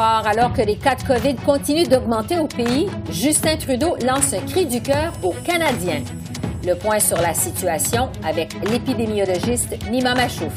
Alors 0.00 0.52
que 0.52 0.62
les 0.62 0.76
cas 0.76 0.94
de 0.94 1.02
COVID 1.02 1.36
continuent 1.36 1.86
d'augmenter 1.88 2.38
au 2.38 2.46
pays, 2.46 2.88
Justin 3.10 3.56
Trudeau 3.56 3.96
lance 4.06 4.32
un 4.32 4.40
cri 4.40 4.64
du 4.66 4.80
cœur 4.80 5.12
aux 5.22 5.34
Canadiens. 5.44 6.02
Le 6.66 6.74
point 6.74 6.98
sur 6.98 7.20
la 7.20 7.34
situation 7.34 8.08
avec 8.24 8.54
l'épidémiologiste 8.70 9.76
Nima 9.90 10.14
Machouf. 10.14 10.52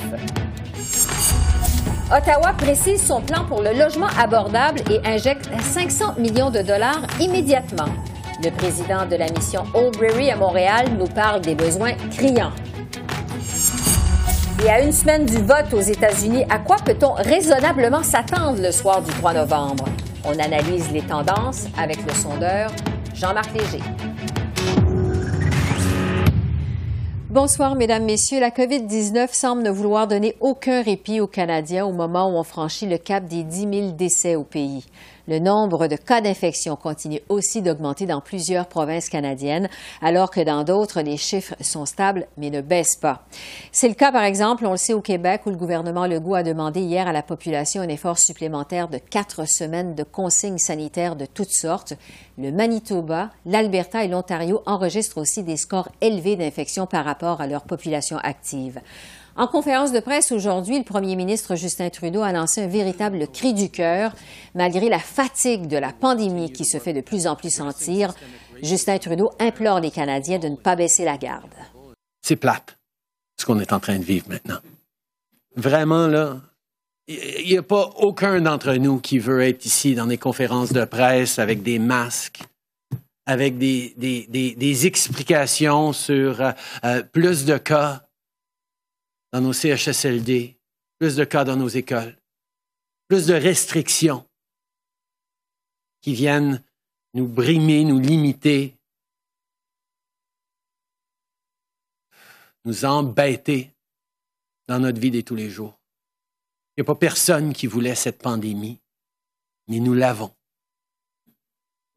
Ottawa 2.16 2.54
précise 2.58 3.02
son 3.05 3.22
plan 3.22 3.46
pour 3.46 3.62
le 3.62 3.74
logement 3.74 4.08
abordable 4.18 4.82
et 4.91 5.05
injecte 5.05 5.49
500 5.62 6.16
millions 6.20 6.52
de 6.52 6.62
dollars 6.62 7.02
immédiatement. 7.20 7.90
Le 8.44 8.52
président 8.52 9.05
de 9.05 9.16
la 9.16 9.26
mission 9.32 9.63
Oldbury 9.74 10.30
à 10.30 10.36
Montréal 10.36 10.86
nous 10.98 11.08
parle 11.08 11.41
des 11.41 11.55
besoins 11.55 11.94
criants. 12.12 12.52
Et 14.64 14.70
à 14.70 14.82
une 14.82 14.94
semaine 14.94 15.26
du 15.26 15.38
vote 15.38 15.73
aux 15.73 15.82
États-Unis, 15.82 16.45
à 16.50 16.59
quoi 16.59 16.77
peut-on 16.77 17.12
raisonnablement 17.12 18.04
s'attendre 18.04 18.62
le 18.62 18.72
soir 18.72 19.02
du 19.02 19.12
3 19.12 19.34
novembre? 19.34 19.84
On 20.23 20.40
analyse 20.40 20.91
les 20.91 21.02
tendances 21.02 21.68
avec 21.77 21.98
le 22.05 22.13
sondeur 22.13 22.72
Jean-Marc 23.13 23.52
Léger. 23.54 23.84
Bonsoir, 27.30 27.76
Mesdames, 27.76 28.05
Messieurs. 28.05 28.40
La 28.40 28.49
COVID-19 28.49 29.27
semble 29.34 29.62
ne 29.62 29.70
vouloir 29.70 30.07
donner 30.07 30.38
aucun 30.40 30.82
répit 30.82 31.20
aux 31.20 31.27
Canadiens 31.27 31.85
au 31.85 31.91
moment 31.91 32.30
où 32.30 32.37
on 32.37 32.43
franchit 32.43 32.87
le 32.87 32.98
cap 32.98 33.26
des 33.26 33.43
10 33.43 33.60
000 33.60 33.91
décès 33.91 34.37
au 34.37 34.46
pays. 34.46 34.85
Le 35.27 35.40
nombre 35.40 35.87
de 35.87 35.95
cas 35.95 36.21
d'infection 36.21 36.76
continue 36.76 37.21
aussi 37.29 37.62
d'augmenter 37.62 38.05
dans 38.05 38.21
plusieurs 38.21 38.68
provinces 38.68 39.09
canadiennes, 39.09 39.70
alors 40.01 40.29
que 40.29 40.41
dans 40.41 40.63
d'autres, 40.63 41.01
les 41.01 41.18
chiffres 41.18 41.55
sont 41.62 41.85
stables 41.85 42.27
mais 42.37 42.49
ne 42.49 42.62
baissent 42.62 42.98
pas. 42.98 43.23
C'est 43.71 43.87
le 43.87 43.96
cas, 43.96 44.12
par 44.12 44.23
exemple, 44.23 44.65
on 44.65 44.71
le 44.71 44.77
sait 44.77 44.93
au 44.93 45.01
Québec, 45.01 45.41
où 45.46 45.49
le 45.49 45.55
gouvernement 45.55 46.05
Legault 46.05 46.35
a 46.35 46.43
demandé 46.43 46.81
hier 46.81 47.07
à 47.07 47.12
la 47.12 47.23
population 47.23 47.81
un 47.81 47.90
effort 47.90 48.20
supplémentaire 48.20 48.87
de 48.87 48.98
quatre 48.98 49.48
semaines 49.48 49.96
de 49.96 50.03
consignes 50.03 50.59
sanitaires 50.59 51.15
de 51.15 51.26
toutes 51.26 51.51
sortes. 51.51 51.93
Le 52.37 52.51
Manitoba, 52.51 53.31
l'Alberta 53.46 54.03
et 54.03 54.07
l'Ontario 54.07 54.62
enregistrent 54.65 55.18
aussi 55.18 55.43
des 55.43 55.57
scores 55.57 55.90
élevés 56.01 56.35
d'infection 56.35 56.85
par 56.85 57.05
rapport 57.05 57.41
à 57.41 57.48
leur 57.48 57.63
population 57.63 58.18
active. 58.18 58.79
En 59.38 59.48
conférence 59.48 59.91
de 59.91 60.00
presse 60.00 60.32
aujourd'hui, 60.32 60.78
le 60.78 60.86
premier 60.86 61.18
ministre 61.18 61.55
Justin 61.55 61.90
Trudeau 61.90 62.22
a 62.22 62.32
lancé 62.32 62.64
un 62.64 62.68
véritable 62.68 63.28
cri 63.28 63.54
du 63.54 63.70
cœur. 63.70 64.14
Malgré 64.53 64.88
la 64.88 65.00
fatigue 65.00 65.68
de 65.68 65.75
la 65.75 65.92
pandémie 65.92 66.53
qui 66.53 66.64
se 66.64 66.80
fait 66.80 66.94
de 66.94 67.02
plus 67.02 67.28
en 67.28 67.36
plus 67.36 67.53
sentir, 67.53 68.14
Justin 68.64 68.97
Trudeau 68.97 69.31
implore 69.40 69.81
les 69.81 69.92
Canadiens 69.92 70.40
de 70.40 70.47
ne 70.47 70.56
pas 70.56 70.78
baisser 70.78 71.03
la 71.03 71.18
garde. 71.18 71.53
C'est 72.22 72.38
plate, 72.38 72.78
ce 73.38 73.46
qu'on 73.46 73.59
est 73.59 73.74
en 73.74 73.81
train 73.81 74.00
de 74.00 74.06
vivre 74.06 74.28
maintenant. 74.30 74.59
Vraiment, 75.58 76.08
là, 76.08 76.38
il 77.09 77.46
n'y 77.46 77.58
a 77.58 77.64
pas 77.64 77.90
aucun 77.97 78.40
d'entre 78.40 78.74
nous 78.75 79.00
qui 79.00 79.20
veut 79.20 79.42
être 79.42 79.66
ici 79.66 79.96
dans 79.96 80.08
des 80.08 80.18
conférences 80.18 80.72
de 80.72 80.86
presse 80.86 81.40
avec 81.40 81.62
des 81.62 81.78
masques, 81.78 82.42
avec 83.25 83.58
des, 83.58 84.86
explications 84.88 85.92
sur 85.92 86.42
euh, 86.42 86.52
euh, 86.86 87.03
plus 87.03 87.44
de 87.44 87.58
cas 87.58 88.06
dans 89.36 89.41
nos 89.41 89.52
CHSLD, 89.52 90.56
plus 90.97 91.18
de 91.18 91.25
cas 91.25 91.44
dans 91.44 91.58
nos 91.58 91.68
écoles, 91.68 92.18
plus 93.09 93.28
de 93.28 93.34
restrictions 93.34 94.26
qui 96.00 96.14
viennent 96.14 96.64
nous 97.14 97.28
brimer, 97.28 97.84
nous 97.84 98.00
limiter, 98.00 98.78
nous 102.64 102.86
embêter 102.86 103.74
dans 104.70 104.80
notre 104.80 105.02
vie 105.02 105.12
de 105.12 105.20
tous 105.20 105.36
les 105.36 105.50
jours. 105.50 105.78
Il 106.78 106.80
n'y 106.80 106.86
a 106.86 106.86
pas 106.86 106.96
personne 106.96 107.52
qui 107.52 107.68
voulait 107.68 107.96
cette 107.96 108.22
pandémie, 108.22 108.80
mais 109.68 109.82
nous 109.82 109.96
l'avons. 109.96 110.34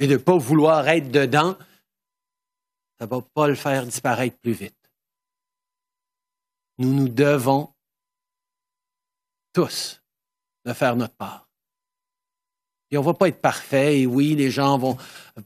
Et 0.01 0.09
de 0.09 0.15
ne 0.15 0.19
pas 0.19 0.39
vouloir 0.39 0.89
être 0.89 1.12
dedans, 1.12 1.57
ça 2.99 3.05
ne 3.05 3.11
va 3.11 3.23
pas 3.23 3.47
le 3.47 3.55
faire 3.55 3.87
disparaître 3.87 4.37
plus 4.39 4.55
vite 4.55 4.78
nous 6.78 6.94
nous 6.94 7.09
devons 7.09 7.72
tous 9.53 10.00
de 10.65 10.72
faire 10.72 10.97
notre 10.97 11.15
part. 11.15 11.49
Et 12.91 12.97
on 12.97 13.03
ne 13.03 13.06
va 13.06 13.15
pas 13.15 13.28
être 13.28 13.41
parfait, 13.41 14.00
et 14.00 14.06
oui, 14.06 14.34
les 14.34 14.50
gens 14.50 14.78
vont 14.78 14.97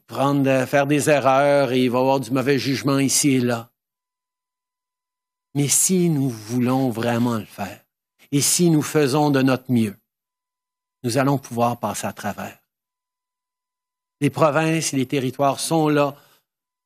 prendre, 0.07 0.65
faire 0.67 0.87
des 0.87 1.11
erreurs, 1.11 1.73
et 1.73 1.85
il 1.85 1.91
va 1.91 1.99
y 1.99 2.01
avoir 2.01 2.21
du 2.21 2.31
mauvais 2.31 2.59
jugement 2.59 2.99
ici 2.99 3.31
et 3.31 3.41
là. 3.41 3.71
Mais 5.55 5.69
si 5.69 6.09
nous 6.09 6.29
voulons 6.29 6.91
vraiment 6.91 7.39
le 7.39 7.45
faire, 7.45 7.85
et 8.31 8.41
si 8.41 8.71
nous 8.71 8.83
faisons 8.83 9.31
de 9.31 9.43
notre 9.43 9.71
mieux, 9.71 9.97
nous 11.03 11.19
allons 11.19 11.39
pouvoir 11.39 11.79
passer 11.79 12.07
à 12.07 12.13
travers. 12.13 12.59
Les 14.21 14.31
provinces 14.31 14.95
et 14.95 14.97
les 14.97 15.07
territoires 15.07 15.59
sont 15.59 15.89
là 15.89 16.17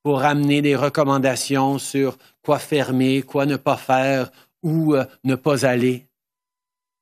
pour 0.02 0.22
amener 0.22 0.62
des 0.62 0.74
recommandations 0.74 1.78
sur 1.78 2.16
quoi 2.46 2.60
fermer, 2.60 3.22
quoi 3.22 3.44
ne 3.44 3.56
pas 3.56 3.76
faire, 3.76 4.30
où 4.62 4.94
euh, 4.94 5.04
ne 5.24 5.34
pas 5.34 5.66
aller, 5.66 6.06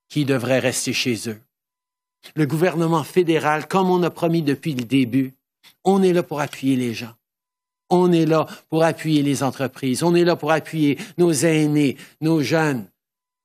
qui 0.08 0.24
devrait 0.24 0.58
rester 0.58 0.94
chez 0.94 1.28
eux. 1.28 1.38
Le 2.34 2.46
gouvernement 2.46 3.04
fédéral, 3.04 3.68
comme 3.68 3.90
on 3.90 4.02
a 4.04 4.08
promis 4.08 4.40
depuis 4.40 4.72
le 4.72 4.84
début, 4.84 5.34
on 5.84 6.02
est 6.02 6.14
là 6.14 6.22
pour 6.22 6.40
appuyer 6.40 6.76
les 6.76 6.94
gens. 6.94 7.12
On 7.90 8.10
est 8.10 8.24
là 8.24 8.46
pour 8.70 8.84
appuyer 8.84 9.22
les 9.22 9.42
entreprises. 9.42 10.02
On 10.02 10.14
est 10.14 10.24
là 10.24 10.34
pour 10.34 10.50
appuyer 10.50 10.96
nos 11.18 11.32
aînés, 11.32 11.98
nos 12.22 12.40
jeunes, 12.40 12.90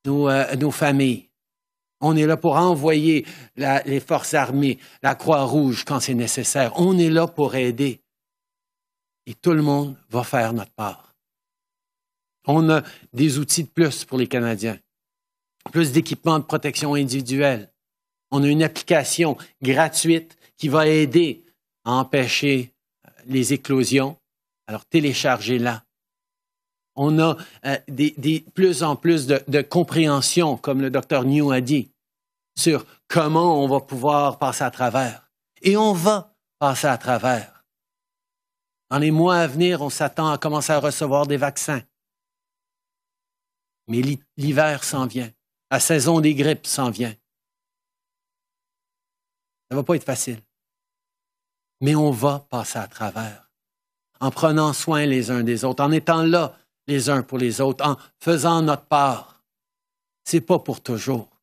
nos, 0.05 0.29
euh, 0.29 0.71
familles. 0.71 1.27
On 1.99 2.15
est 2.15 2.25
là 2.25 2.37
pour 2.37 2.55
envoyer 2.55 3.25
les 3.57 3.99
forces 3.99 4.35
armées, 4.35 4.79
la 5.03 5.15
Croix-Rouge 5.15 5.83
quand 5.83 5.99
c'est 5.99 6.13
nécessaire. 6.13 6.71
On 6.77 6.97
est 6.97 7.09
là 7.09 7.27
pour 7.27 7.55
aider 7.55 8.01
et 9.25 9.33
tout 9.33 9.51
le 9.51 9.61
monde 9.61 9.97
va 10.09 10.23
faire 10.23 10.53
notre 10.53 10.71
part. 10.71 11.08
On 12.47 12.69
a 12.69 12.83
des 13.13 13.37
outils 13.37 13.63
de 13.63 13.69
plus 13.69 14.05
pour 14.05 14.17
les 14.17 14.27
Canadiens, 14.27 14.79
plus 15.71 15.91
d'équipements 15.91 16.39
de 16.39 16.43
protection 16.43 16.95
individuelle. 16.95 17.71
On 18.31 18.43
a 18.43 18.47
une 18.47 18.63
application 18.63 19.37
gratuite 19.61 20.37
qui 20.57 20.67
va 20.67 20.87
aider 20.87 21.43
à 21.85 21.93
empêcher 21.93 22.73
euh, 23.05 23.11
les 23.25 23.53
éclosions. 23.53 24.17
Alors 24.67 24.85
téléchargez-la. 24.85 25.83
On 26.95 27.17
a 27.19 27.37
euh, 27.65 27.77
plus 28.53 28.83
en 28.83 28.95
plus 28.95 29.25
de, 29.25 29.41
de 29.47 29.61
compréhension, 29.61 30.57
comme 30.57 30.81
le 30.81 30.89
docteur 30.89 31.23
New 31.23 31.51
a 31.51 31.61
dit, 31.61 31.89
sur 32.57 32.85
comment 33.07 33.63
on 33.63 33.67
va 33.67 33.79
pouvoir 33.79 34.37
passer 34.37 34.63
à 34.63 34.71
travers. 34.71 35.29
Et 35.61 35.77
on 35.77 35.93
va 35.93 36.35
passer 36.59 36.87
à 36.87 36.97
travers. 36.97 37.63
Dans 38.89 38.97
les 38.97 39.11
mois 39.11 39.37
à 39.37 39.47
venir, 39.47 39.81
on 39.81 39.89
s'attend 39.89 40.31
à 40.31 40.37
commencer 40.37 40.73
à 40.73 40.79
recevoir 40.79 41.25
des 41.27 41.37
vaccins. 41.37 41.81
Mais 43.89 44.01
l'hiver 44.37 44.83
s'en 44.83 45.07
vient. 45.07 45.31
La 45.71 45.79
saison 45.79 46.21
des 46.21 46.35
grippes 46.35 46.67
s'en 46.67 46.89
vient. 46.89 47.13
Ça 49.69 49.75
ne 49.75 49.75
va 49.75 49.83
pas 49.83 49.95
être 49.95 50.03
facile. 50.03 50.41
Mais 51.81 51.95
on 51.95 52.11
va 52.11 52.47
passer 52.49 52.79
à 52.79 52.87
travers. 52.87 53.51
En 54.19 54.31
prenant 54.31 54.73
soin 54.73 55.05
les 55.05 55.31
uns 55.31 55.43
des 55.43 55.65
autres, 55.65 55.83
en 55.83 55.91
étant 55.91 56.23
là 56.23 56.57
les 56.87 57.09
uns 57.09 57.23
pour 57.23 57.37
les 57.37 57.61
autres, 57.61 57.85
en 57.85 57.97
faisant 58.19 58.61
notre 58.61 58.85
part. 58.85 59.43
C'est 60.23 60.41
pas 60.41 60.59
pour 60.59 60.81
toujours. 60.81 61.38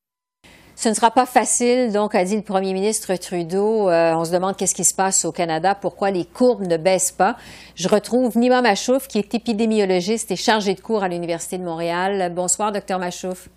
Ce 0.78 0.90
ne 0.90 0.94
sera 0.94 1.10
pas 1.10 1.24
facile, 1.24 1.90
donc, 1.90 2.14
a 2.14 2.22
dit 2.22 2.36
le 2.36 2.42
premier 2.42 2.74
ministre 2.74 3.16
Trudeau. 3.16 3.88
Euh, 3.88 4.12
on 4.14 4.26
se 4.26 4.30
demande 4.30 4.58
qu'est-ce 4.58 4.74
qui 4.74 4.84
se 4.84 4.94
passe 4.94 5.24
au 5.24 5.32
Canada, 5.32 5.74
pourquoi 5.74 6.10
les 6.10 6.26
courbes 6.26 6.66
ne 6.66 6.76
baissent 6.76 7.12
pas. 7.12 7.36
Je 7.76 7.88
retrouve 7.88 8.36
Nima 8.36 8.60
Machouf, 8.60 9.08
qui 9.08 9.16
est 9.16 9.34
épidémiologiste 9.34 10.30
et 10.32 10.36
chargé 10.36 10.74
de 10.74 10.80
cours 10.82 11.02
à 11.02 11.08
l'Université 11.08 11.56
de 11.56 11.64
Montréal. 11.64 12.30
Bonsoir, 12.34 12.72
docteur 12.72 12.98
Machouf. 12.98 13.48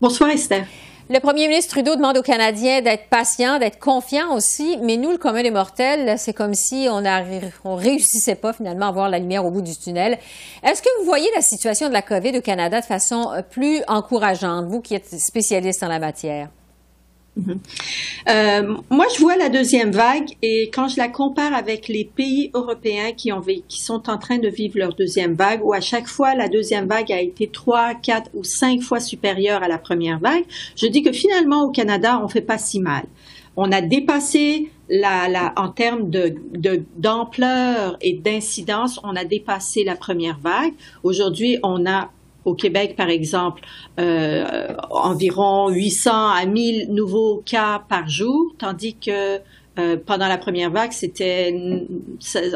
Bonsoir, 0.00 0.30
Esther. 0.30 0.66
Le 1.12 1.20
premier 1.20 1.46
ministre 1.46 1.72
Trudeau 1.74 1.94
demande 1.94 2.16
aux 2.16 2.22
Canadiens 2.22 2.80
d'être 2.80 3.10
patients, 3.10 3.58
d'être 3.58 3.78
confiants 3.78 4.34
aussi, 4.34 4.78
mais 4.80 4.96
nous, 4.96 5.10
le 5.10 5.18
commun 5.18 5.42
des 5.42 5.50
mortels, 5.50 6.18
c'est 6.18 6.32
comme 6.32 6.54
si 6.54 6.88
on 6.90 7.02
ne 7.02 7.76
réussissait 7.76 8.34
pas 8.34 8.54
finalement 8.54 8.86
à 8.86 8.92
voir 8.92 9.10
la 9.10 9.18
lumière 9.18 9.44
au 9.44 9.50
bout 9.50 9.60
du 9.60 9.76
tunnel. 9.76 10.18
Est-ce 10.62 10.80
que 10.80 10.88
vous 10.98 11.04
voyez 11.04 11.28
la 11.34 11.42
situation 11.42 11.88
de 11.88 11.92
la 11.92 12.00
COVID 12.00 12.38
au 12.38 12.40
Canada 12.40 12.80
de 12.80 12.86
façon 12.86 13.30
euh, 13.30 13.42
plus 13.42 13.82
encourageante, 13.88 14.64
vous 14.68 14.80
qui 14.80 14.94
êtes 14.94 15.20
spécialiste 15.20 15.82
en 15.82 15.88
la 15.88 15.98
matière? 15.98 16.48
Euh, 18.28 18.76
moi, 18.90 19.06
je 19.14 19.20
vois 19.20 19.36
la 19.36 19.48
deuxième 19.48 19.90
vague 19.90 20.28
et 20.42 20.70
quand 20.72 20.88
je 20.88 20.96
la 20.96 21.08
compare 21.08 21.54
avec 21.54 21.88
les 21.88 22.04
pays 22.04 22.50
européens 22.54 23.12
qui, 23.12 23.32
ont, 23.32 23.40
qui 23.40 23.80
sont 23.82 24.08
en 24.08 24.18
train 24.18 24.38
de 24.38 24.48
vivre 24.48 24.78
leur 24.78 24.94
deuxième 24.94 25.34
vague, 25.34 25.64
où 25.64 25.72
à 25.72 25.80
chaque 25.80 26.06
fois 26.06 26.34
la 26.34 26.48
deuxième 26.48 26.86
vague 26.86 27.10
a 27.10 27.20
été 27.20 27.48
trois, 27.48 27.94
quatre 27.94 28.30
ou 28.34 28.44
cinq 28.44 28.82
fois 28.82 29.00
supérieure 29.00 29.62
à 29.62 29.68
la 29.68 29.78
première 29.78 30.18
vague, 30.18 30.44
je 30.76 30.86
dis 30.86 31.02
que 31.02 31.12
finalement 31.12 31.64
au 31.64 31.70
Canada, 31.70 32.20
on 32.22 32.28
fait 32.28 32.42
pas 32.42 32.58
si 32.58 32.80
mal. 32.80 33.04
On 33.56 33.70
a 33.72 33.80
dépassé 33.82 34.70
la, 34.88 35.52
en 35.56 35.68
termes 35.68 36.10
de, 36.10 36.34
d'ampleur 36.96 37.96
et 38.00 38.14
d'incidence, 38.14 39.00
on 39.04 39.16
a 39.16 39.24
dépassé 39.24 39.84
la 39.84 39.96
première 39.96 40.38
vague. 40.38 40.72
Aujourd'hui, 41.02 41.58
on 41.62 41.86
a 41.86 42.10
au 42.44 42.54
Québec, 42.54 42.94
par 42.96 43.08
exemple, 43.08 43.62
euh, 44.00 44.68
environ 44.90 45.68
800 45.68 46.10
à 46.30 46.46
1000 46.46 46.92
nouveaux 46.92 47.42
cas 47.44 47.82
par 47.88 48.08
jour, 48.08 48.54
tandis 48.58 48.94
que 48.94 49.40
euh, 49.78 49.96
pendant 50.04 50.28
la 50.28 50.36
première 50.36 50.70
vague, 50.70 50.92
c'était, 50.92 51.54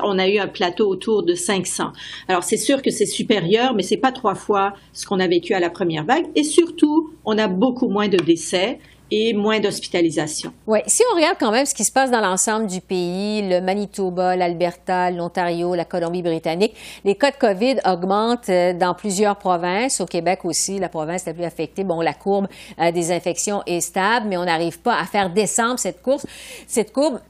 on 0.03 0.19
a 0.19 0.29
eu 0.29 0.38
un 0.38 0.49
plateau 0.49 0.87
autour 0.88 1.23
de 1.23 1.35
500. 1.35 1.93
Alors 2.29 2.44
c'est 2.44 2.59
sûr 2.59 2.83
que 2.83 2.91
c'est 2.91 3.06
supérieur, 3.06 3.75
mais 3.75 3.83
c'est 3.83 3.97
pas 3.97 4.12
trois 4.12 4.35
fois 4.35 4.75
ce 4.93 5.06
qu'on 5.06 5.19
a 5.19 5.27
vécu 5.27 5.55
à 5.55 5.61
la 5.61 5.71
première 5.71 6.05
vague. 6.05 6.27
Et 6.35 6.43
surtout, 6.43 7.11
on 7.25 7.39
a 7.39 7.49
beaucoup 7.49 7.89
moins 7.89 8.09
de 8.09 8.19
décès 8.19 8.79
et 9.11 9.32
moins 9.32 9.61
d'hospitalisation. 9.61 10.53
Oui, 10.67 10.81
si 10.87 11.03
on 11.12 11.17
regarde 11.17 11.37
quand 11.38 11.53
même 11.53 11.67
ce 11.67 11.75
qui 11.75 11.85
se 11.85 11.93
passe 11.93 12.11
dans 12.11 12.20
l'ensemble 12.20 12.67
du 12.67 12.81
pays, 12.81 13.49
le 13.49 13.61
Manitoba, 13.61 14.37
l'Alberta, 14.37 15.11
l'Ontario, 15.11 15.75
la 15.75 15.85
Colombie-Britannique, 15.85 16.75
les 17.05 17.14
cas 17.14 17.31
de 17.31 17.37
COVID 17.37 17.76
augmentent 17.87 18.49
euh, 18.49 18.73
dans 18.73 18.94
plusieurs 18.94 19.37
provinces. 19.37 20.00
Au 20.00 20.06
Québec 20.06 20.44
aussi, 20.44 20.79
la 20.79 20.88
province 20.88 21.26
la 21.26 21.35
plus 21.35 21.44
affectée. 21.44 21.85
Bon, 21.85 22.00
la 22.00 22.14
courbe 22.14 22.49
euh, 22.81 22.91
des 22.91 23.12
infections 23.12 23.62
est 23.67 23.81
stable, 23.81 24.26
mais 24.29 24.37
on 24.37 24.44
n'arrive 24.44 24.81
pas 24.81 24.99
à 24.99 25.05
faire 25.05 25.31
descendre 25.31 25.79
cette 25.79 26.03
course, 26.03 26.26
cette 26.67 26.93
courbe 26.93 27.20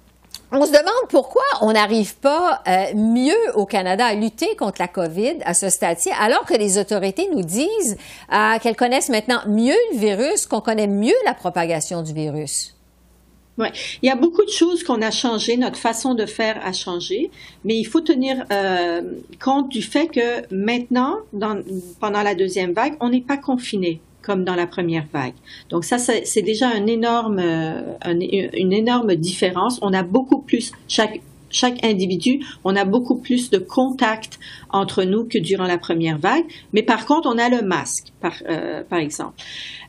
on 0.53 0.65
se 0.65 0.71
demande 0.71 1.09
pourquoi 1.09 1.43
on 1.61 1.73
n'arrive 1.73 2.17
pas 2.17 2.63
euh, 2.67 2.95
mieux 2.95 3.35
au 3.55 3.67
Canada 3.67 4.07
à 4.07 4.15
lutter 4.15 4.55
contre 4.57 4.81
la 4.81 4.89
COVID 4.89 5.39
à 5.45 5.55
ce 5.55 5.69
stade-ci, 5.69 6.11
alors 6.21 6.45
que 6.45 6.55
les 6.55 6.79
autorités 6.79 7.29
nous 7.33 7.43
disent 7.43 7.97
euh, 8.33 8.59
qu'elles 8.63 8.77
connaissent 8.77 9.09
maintenant 9.09 9.41
mieux 9.49 9.77
le 9.93 9.99
virus, 9.99 10.47
qu'on 10.47 10.61
connaît 10.61 10.87
mieux 10.87 11.15
la 11.25 11.35
propagation 11.35 12.03
du 12.03 12.13
virus. 12.13 12.77
Oui, 13.59 13.69
il 14.03 14.07
y 14.07 14.11
a 14.11 14.17
beaucoup 14.17 14.45
de 14.45 14.51
choses 14.51 14.85
qu'on 14.85 15.01
a 15.01 15.11
changées, 15.11 15.57
notre 15.57 15.79
façon 15.79 16.15
de 16.15 16.27
faire 16.27 16.61
a 16.63 16.75
changé, 16.75 17.31
mais 17.65 17.77
il 17.77 17.85
faut 17.85 18.03
tenir 18.03 18.45
euh, 18.53 19.01
compte 19.43 19.71
du 19.71 19.81
fait 19.81 20.09
que 20.09 20.43
maintenant, 20.55 21.17
pendant 22.01 22.23
la 22.23 22.35
deuxième 22.35 22.73
vague, 22.73 22.97
on 23.01 23.09
n'est 23.09 23.23
pas 23.23 23.39
confiné 23.39 24.01
comme 24.27 24.45
dans 24.45 24.57
la 24.57 24.67
première 24.67 25.07
vague. 25.13 25.35
Donc 25.71 25.85
ça, 25.85 25.99
c'est 25.99 26.43
déjà 26.43 26.69
un 26.69 26.87
énorme, 26.87 27.39
euh, 27.39 27.81
une 28.05 28.73
énorme 28.73 29.15
différence. 29.15 29.79
On 29.83 29.93
a 29.93 30.03
beaucoup 30.03 30.43
plus, 30.43 30.73
chaque, 30.89 31.21
chaque 31.49 31.85
individu, 31.85 32.41
on 32.65 32.75
a 32.75 32.85
beaucoup 32.85 33.21
plus 33.21 33.51
de 33.51 33.59
contact 33.59 34.41
entre 34.71 35.05
nous 35.05 35.25
que 35.25 35.39
durant 35.39 35.67
la 35.67 35.79
première 35.79 36.19
vague. 36.19 36.45
Mais 36.73 36.83
par 36.83 37.07
contre, 37.07 37.29
on 37.33 37.39
a 37.39 37.49
le 37.49 37.63
masque, 37.63 38.09
par, 38.21 38.35
euh, 38.49 38.83
par 38.83 38.99
exemple. 38.99 39.37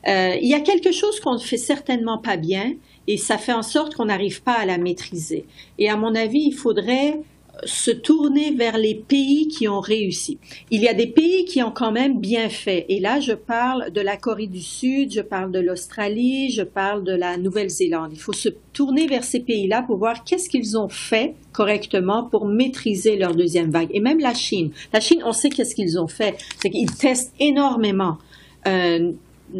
Euh, 0.06 0.36
il 0.40 0.48
y 0.48 0.54
a 0.54 0.60
quelque 0.60 0.92
chose 0.92 1.18
qu'on 1.20 1.34
ne 1.34 1.40
fait 1.40 1.56
certainement 1.56 2.18
pas 2.18 2.36
bien 2.36 2.74
et 3.08 3.16
ça 3.16 3.38
fait 3.38 3.52
en 3.52 3.62
sorte 3.62 3.96
qu'on 3.96 4.06
n'arrive 4.06 4.42
pas 4.42 4.52
à 4.52 4.66
la 4.66 4.78
maîtriser. 4.78 5.46
Et 5.78 5.90
à 5.90 5.96
mon 5.96 6.14
avis, 6.14 6.44
il 6.46 6.54
faudrait 6.54 7.18
se 7.64 7.90
tourner 7.90 8.52
vers 8.52 8.78
les 8.78 8.94
pays 8.94 9.48
qui 9.48 9.68
ont 9.68 9.80
réussi. 9.80 10.38
Il 10.70 10.82
y 10.82 10.88
a 10.88 10.94
des 10.94 11.06
pays 11.06 11.44
qui 11.44 11.62
ont 11.62 11.70
quand 11.70 11.92
même 11.92 12.20
bien 12.20 12.48
fait. 12.48 12.86
Et 12.88 13.00
là, 13.00 13.20
je 13.20 13.32
parle 13.32 13.90
de 13.90 14.00
la 14.00 14.16
Corée 14.16 14.46
du 14.46 14.60
Sud, 14.60 15.12
je 15.12 15.20
parle 15.20 15.50
de 15.52 15.58
l'Australie, 15.58 16.50
je 16.50 16.62
parle 16.62 17.04
de 17.04 17.12
la 17.12 17.36
Nouvelle-Zélande. 17.36 18.10
Il 18.12 18.20
faut 18.20 18.32
se 18.32 18.48
tourner 18.72 19.06
vers 19.06 19.24
ces 19.24 19.40
pays-là 19.40 19.82
pour 19.82 19.96
voir 19.96 20.24
qu'est-ce 20.24 20.48
qu'ils 20.48 20.78
ont 20.78 20.88
fait 20.88 21.34
correctement 21.52 22.24
pour 22.24 22.46
maîtriser 22.46 23.16
leur 23.16 23.34
deuxième 23.34 23.70
vague. 23.70 23.88
Et 23.92 24.00
même 24.00 24.20
la 24.20 24.34
Chine. 24.34 24.70
La 24.92 25.00
Chine, 25.00 25.22
on 25.24 25.32
sait 25.32 25.50
qu'est-ce 25.50 25.74
qu'ils 25.74 25.98
ont 25.98 26.08
fait. 26.08 26.36
C'est 26.60 26.70
qu'ils 26.70 26.94
testent 26.94 27.34
énormément. 27.40 28.18
Euh, 28.66 29.12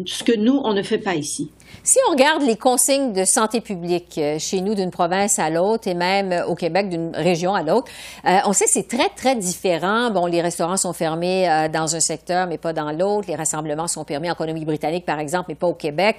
ce 0.05 0.23
que 0.23 0.37
nous, 0.37 0.59
on 0.63 0.73
ne 0.73 0.83
fait 0.83 0.99
pas 0.99 1.15
ici. 1.15 1.49
Si 1.83 1.97
on 2.07 2.11
regarde 2.11 2.41
les 2.41 2.57
consignes 2.57 3.13
de 3.13 3.23
santé 3.23 3.61
publique 3.61 4.17
euh, 4.17 4.37
chez 4.37 4.59
nous 4.59 4.75
d'une 4.75 4.91
province 4.91 5.39
à 5.39 5.49
l'autre 5.49 5.87
et 5.87 5.93
même 5.93 6.31
euh, 6.33 6.45
au 6.45 6.53
Québec 6.53 6.89
d'une 6.89 7.15
région 7.15 7.53
à 7.53 7.63
l'autre, 7.63 7.89
euh, 8.25 8.37
on 8.45 8.53
sait 8.53 8.65
que 8.65 8.71
c'est 8.71 8.87
très, 8.87 9.07
très 9.09 9.35
différent. 9.35 10.11
Bon, 10.11 10.25
les 10.25 10.41
restaurants 10.41 10.75
sont 10.75 10.91
fermés 10.91 11.47
dans 11.71 11.95
un 11.95 11.99
secteur, 11.99 12.47
mais 12.47 12.57
pas 12.57 12.73
dans 12.73 12.91
l'autre. 12.91 13.27
Les 13.27 13.35
rassemblements 13.35 13.87
sont 13.87 14.03
permis 14.03 14.29
en 14.29 14.35
Colombie-Britannique, 14.35 15.05
par 15.05 15.19
exemple, 15.19 15.45
mais 15.49 15.55
pas 15.55 15.67
au 15.67 15.73
Québec. 15.73 16.17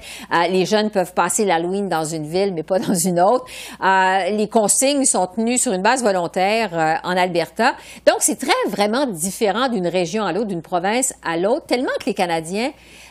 les 0.50 0.64
jeunes 0.64 0.90
peuvent 0.90 1.12
passer 1.12 1.44
l'Halloween 1.44 1.88
dans 1.88 2.04
une 2.04 2.26
ville, 2.26 2.52
mais 2.54 2.62
pas 2.62 2.78
dans 2.88 2.94
une 2.94 3.20
autre. 3.20 3.44
les 3.82 4.48
consignes 4.48 5.04
sont 5.04 5.26
tenues 5.26 5.58
sur 5.58 5.72
une 5.72 5.82
base 5.82 6.02
volontaire 6.02 7.00
en 7.04 7.16
Alberta. 7.16 7.74
Donc, 8.06 8.16
c'est 8.20 8.38
très 8.38 8.52
vraiment 8.68 9.06
différent 9.06 9.68
d'une 9.68 9.86
région 9.86 10.24
à 10.24 10.32
l'autre, 10.32 10.48
d'une 10.48 10.62
province 10.62 11.12
à 11.24 11.36
l'autre, 11.36 11.66
tellement 11.66 11.92
que 12.00 12.06
les 12.06 12.14
Canadiens 12.14 12.70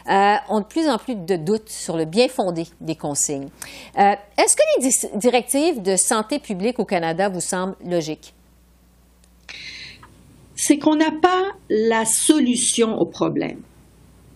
euh, 0.09 0.35
ont 0.49 0.59
de 0.61 0.65
plus 0.65 0.89
en 0.89 0.97
plus 0.97 1.15
de 1.15 1.35
doutes 1.35 1.69
sur 1.69 1.95
le 1.95 2.05
bien 2.05 2.27
fondé 2.27 2.67
des 2.81 2.95
consignes. 2.95 3.49
Euh, 3.97 4.15
est-ce 4.37 4.55
que 4.55 5.13
les 5.13 5.19
directives 5.19 5.81
de 5.81 5.95
santé 5.95 6.39
publique 6.39 6.79
au 6.79 6.85
Canada 6.85 7.29
vous 7.29 7.41
semblent 7.41 7.75
logiques? 7.85 8.33
C'est 10.55 10.77
qu'on 10.77 10.95
n'a 10.95 11.11
pas 11.11 11.51
la 11.69 12.05
solution 12.05 12.97
au 12.97 13.05
problème. 13.05 13.61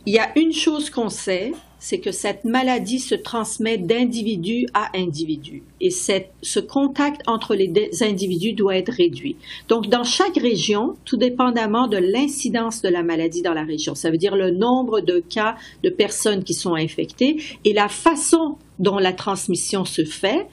Il 0.06 0.14
y 0.14 0.20
a 0.20 0.38
une 0.38 0.54
chose 0.54 0.90
qu'on 0.90 1.10
sait, 1.10 1.54
c'est 1.83 2.00
que 2.00 2.13
cette 2.13 2.45
maladie 2.45 3.00
se 3.00 3.13
transmet 3.13 3.77
d'individu 3.77 4.68
à 4.74 4.97
individu 4.97 5.63
et 5.81 5.89
ce 5.89 6.59
contact 6.62 7.21
entre 7.27 7.56
les 7.56 7.74
individus 8.01 8.53
doit 8.53 8.77
être 8.77 8.94
réduit. 8.94 9.35
Donc, 9.68 9.89
dans 9.89 10.06
chaque 10.06 10.38
région, 10.38 10.95
tout 11.03 11.18
dépendamment 11.18 11.89
de 11.89 11.97
l'incidence 11.97 12.81
de 12.81 12.88
la 12.88 13.03
maladie 13.03 13.41
dans 13.41 13.53
la 13.53 13.65
région, 13.65 13.95
ça 13.95 14.12
veut 14.12 14.18
dire 14.18 14.38
le 14.38 14.51
nombre 14.51 15.01
de 15.01 15.19
cas 15.19 15.56
de 15.83 15.89
personnes 15.89 16.45
qui 16.45 16.53
sont 16.53 16.75
infectées 16.75 17.35
et 17.65 17.74
la 17.74 17.89
façon 17.89 18.56
dont 18.79 18.97
la 18.97 19.12
transmission 19.12 19.83
se 19.83 20.06
fait, 20.06 20.47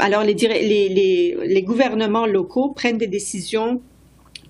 alors 0.00 0.24
les, 0.24 1.62
gouvernements 1.64 2.26
locaux 2.26 2.70
prennent 2.70 2.98
des 2.98 3.06
décisions 3.06 3.80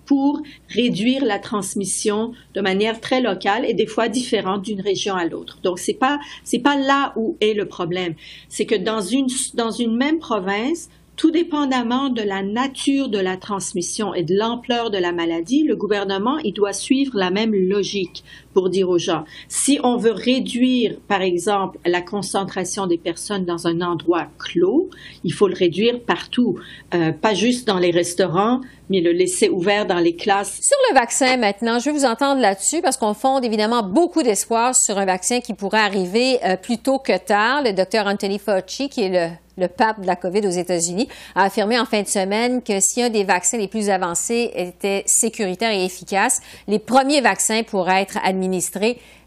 pour 0.09 0.41
réduire 0.71 1.23
la 1.23 1.39
transmission 1.39 2.33
de 2.55 2.63
manière 2.63 2.99
très 2.99 3.21
locale 3.21 3.67
et 3.67 3.75
des 3.75 3.87
fois 3.87 4.09
différente 4.09 4.63
d'une 4.63 4.81
région 4.81 5.15
à 5.15 5.27
l'autre. 5.27 5.59
Donc 5.63 5.79
c'est 5.79 5.93
pas 5.93 6.19
pas 6.65 6.77
là 6.77 7.13
où 7.17 7.37
est 7.41 7.53
le 7.53 7.67
problème, 7.67 8.15
c'est 8.49 8.65
que 8.65 8.75
dans 8.75 9.03
une 9.03 9.29
dans 9.55 9.71
une 9.71 9.95
même 9.95 10.19
province, 10.19 10.89
tout 11.19 11.31
dépendamment 11.33 12.09
de 12.09 12.23
la 12.23 12.43
nature 12.43 13.09
de 13.09 13.19
la 13.19 13.37
transmission 13.37 14.15
et 14.15 14.23
de 14.23 14.35
l'ampleur 14.35 14.91
de 14.91 14.99
la 14.99 15.13
maladie, 15.13 15.65
le 15.65 15.77
gouvernement, 15.77 16.39
il 16.39 16.55
doit 16.55 16.73
suivre 16.73 17.19
la 17.19 17.31
même 17.31 17.55
logique 17.55 18.25
pour 18.59 18.71
dire 18.71 18.89
aux 18.89 18.99
gens, 18.99 19.23
si 19.49 19.79
on 19.85 19.97
veut 19.97 20.11
réduire, 20.11 20.97
par 21.07 21.23
exemple, 21.23 21.79
la 21.87 22.01
concentration 22.01 22.89
des 22.89 22.99
personnes 22.99 23.45
dans 23.45 23.69
un 23.69 23.81
endroit 23.83 24.27
clos, 24.37 24.91
il 25.23 25.33
faut 25.33 25.47
le 25.47 25.55
réduire 25.55 26.01
partout, 26.01 26.59
euh, 26.93 27.13
pas 27.13 27.35
juste 27.35 27.69
dans 27.69 27.79
les 27.79 27.93
restaurants, 27.93 28.61
mais 28.91 29.01
le 29.01 29.13
laisser 29.13 29.49
ouvert 29.49 29.87
dans 29.87 30.01
les 30.01 30.17
classes. 30.17 30.59
Sur 30.61 30.77
le 30.91 30.95
vaccin 30.99 31.37
maintenant, 31.37 31.79
je 31.79 31.85
vais 31.85 31.93
vous 31.93 32.05
entendre 32.05 32.41
là-dessus 32.41 32.83
parce 32.83 32.97
qu'on 32.97 33.15
fonde 33.15 33.45
évidemment 33.45 33.85
beaucoup 33.85 34.25
d'espoir 34.25 34.75
sur 34.75 34.99
un 34.99 35.05
vaccin 35.05 35.39
qui 35.39 35.55
pourrait 35.55 35.79
arriver 35.79 36.41
euh, 36.45 36.57
plus 36.57 36.79
tôt 36.79 36.99
que 36.99 37.17
tard. 37.17 37.63
Le 37.63 37.73
docteur 37.73 38.09
Anthony 38.09 38.41
Fauci, 38.41 38.89
qui 38.89 39.03
est 39.03 39.09
le 39.09 39.35
le 39.59 39.69
pape 39.69 40.01
de 40.01 40.07
la 40.07 40.17
COVID 40.17 40.47
aux 40.47 40.51
États-Unis, 40.51 41.09
a 41.35 41.45
affirmé 41.45 41.79
en 41.79 41.85
fin 41.85 42.03
de 42.03 42.07
semaine 42.07 42.63
que 42.63 42.81
si 42.81 43.03
un 43.03 43.11
des 43.11 43.25
vaccins 43.25 43.59
les 43.59 43.69
plus 43.69 43.91
avancés 43.91 44.51
était 44.55 45.03
sécuritaire 45.07 45.73
et 45.73 45.85
efficace, 45.85 46.41
les 46.69 46.79
premiers 46.79 47.21
vaccins 47.21 47.63
pourraient 47.65 48.03
être 48.03 48.19
administrés 48.23 48.48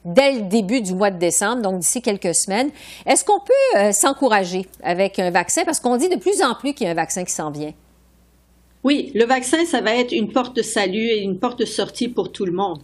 dès 0.05 0.33
le 0.33 0.41
début 0.41 0.81
du 0.81 0.93
mois 0.93 1.11
de 1.11 1.19
décembre, 1.19 1.61
donc 1.61 1.79
d'ici 1.79 2.01
quelques 2.01 2.35
semaines. 2.35 2.69
Est-ce 3.05 3.23
qu'on 3.23 3.39
peut 3.39 3.79
euh, 3.79 3.91
s'encourager 3.91 4.65
avec 4.83 5.19
un 5.19 5.31
vaccin? 5.31 5.63
Parce 5.65 5.79
qu'on 5.79 5.97
dit 5.97 6.09
de 6.09 6.17
plus 6.17 6.41
en 6.41 6.55
plus 6.55 6.73
qu'il 6.73 6.85
y 6.85 6.87
a 6.87 6.91
un 6.91 6.95
vaccin 6.95 7.23
qui 7.23 7.33
s'en 7.33 7.51
vient. 7.51 7.73
Oui, 8.83 9.11
le 9.13 9.25
vaccin, 9.25 9.63
ça 9.65 9.79
va 9.81 9.95
être 9.95 10.11
une 10.11 10.31
porte 10.31 10.55
de 10.55 10.63
salut 10.63 11.05
et 11.05 11.19
une 11.19 11.37
porte 11.37 11.59
de 11.59 11.65
sortie 11.65 12.07
pour 12.07 12.31
tout 12.31 12.45
le 12.45 12.51
monde. 12.51 12.79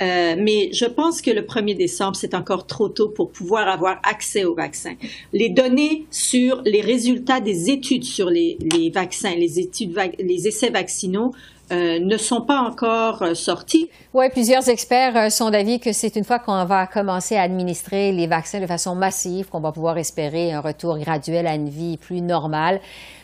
Euh, 0.00 0.34
mais 0.38 0.70
je 0.72 0.86
pense 0.86 1.20
que 1.20 1.30
le 1.30 1.42
1er 1.42 1.76
décembre, 1.76 2.16
c'est 2.16 2.34
encore 2.34 2.66
trop 2.66 2.88
tôt 2.88 3.10
pour 3.10 3.30
pouvoir 3.30 3.68
avoir 3.68 4.00
accès 4.02 4.44
au 4.44 4.54
vaccin. 4.54 4.94
Les 5.32 5.50
données 5.50 6.06
sur 6.10 6.62
les 6.64 6.80
résultats 6.80 7.40
des 7.40 7.70
études 7.70 8.04
sur 8.04 8.30
les, 8.30 8.56
vaccins, 8.92 9.34
les, 9.34 9.60
études, 9.60 9.96
les 10.18 10.48
essais 10.48 10.70
vaccinaux 10.70 11.32
euh, 11.72 11.98
ne 11.98 12.16
sont 12.16 12.42
pas 12.42 12.60
encore 12.60 13.22
euh, 13.22 13.34
sortis. 13.34 13.90
Oui, 14.14 14.28
plusieurs 14.30 14.68
experts 14.68 15.32
sont 15.32 15.50
d'avis 15.50 15.80
que 15.80 15.92
c'est 15.92 16.16
une 16.16 16.24
fois 16.24 16.38
qu'on 16.38 16.64
va 16.64 16.86
commencer 16.86 17.36
à 17.36 17.42
administrer 17.42 18.12
les 18.12 18.26
vaccins 18.26 18.60
de 18.60 18.66
façon 18.66 18.94
massive 18.94 19.48
qu'on 19.48 19.60
va 19.60 19.72
pouvoir 19.72 19.98
espérer 19.98 20.52
un 20.52 20.60
retour 20.60 20.98
graduel 20.98 21.46
à 21.46 21.54
une 21.54 21.68
vie 21.68 21.96
plus 21.96 22.20
normale. 22.20 22.80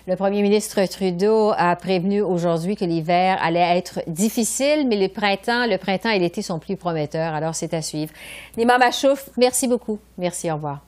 Le 0.07 0.17
premier 0.17 0.41
ministre 0.41 0.83
Trudeau 0.87 1.53
a 1.55 1.77
prévenu 1.77 2.23
aujourd'hui 2.23 2.77
que 2.77 2.85
l'hiver 2.87 3.39
allait 3.43 3.77
être 3.77 4.01
difficile, 4.07 4.89
mais 4.89 4.97
le 4.97 5.09
printemps, 5.09 5.67
le 5.67 5.77
printemps 5.77 6.11
et 6.11 6.19
l'été 6.19 6.41
sont 6.41 6.59
plus 6.59 6.77
prometteurs. 6.77 7.35
Alors, 7.35 7.55
c'est 7.55 7.75
à 7.75 7.83
suivre. 7.83 8.13
Nima 8.57 8.79
Machouf, 8.79 9.29
merci 9.37 9.69
beaucoup. 9.69 9.99
Merci, 10.17 10.51
au 10.51 10.55
revoir. 10.55 10.88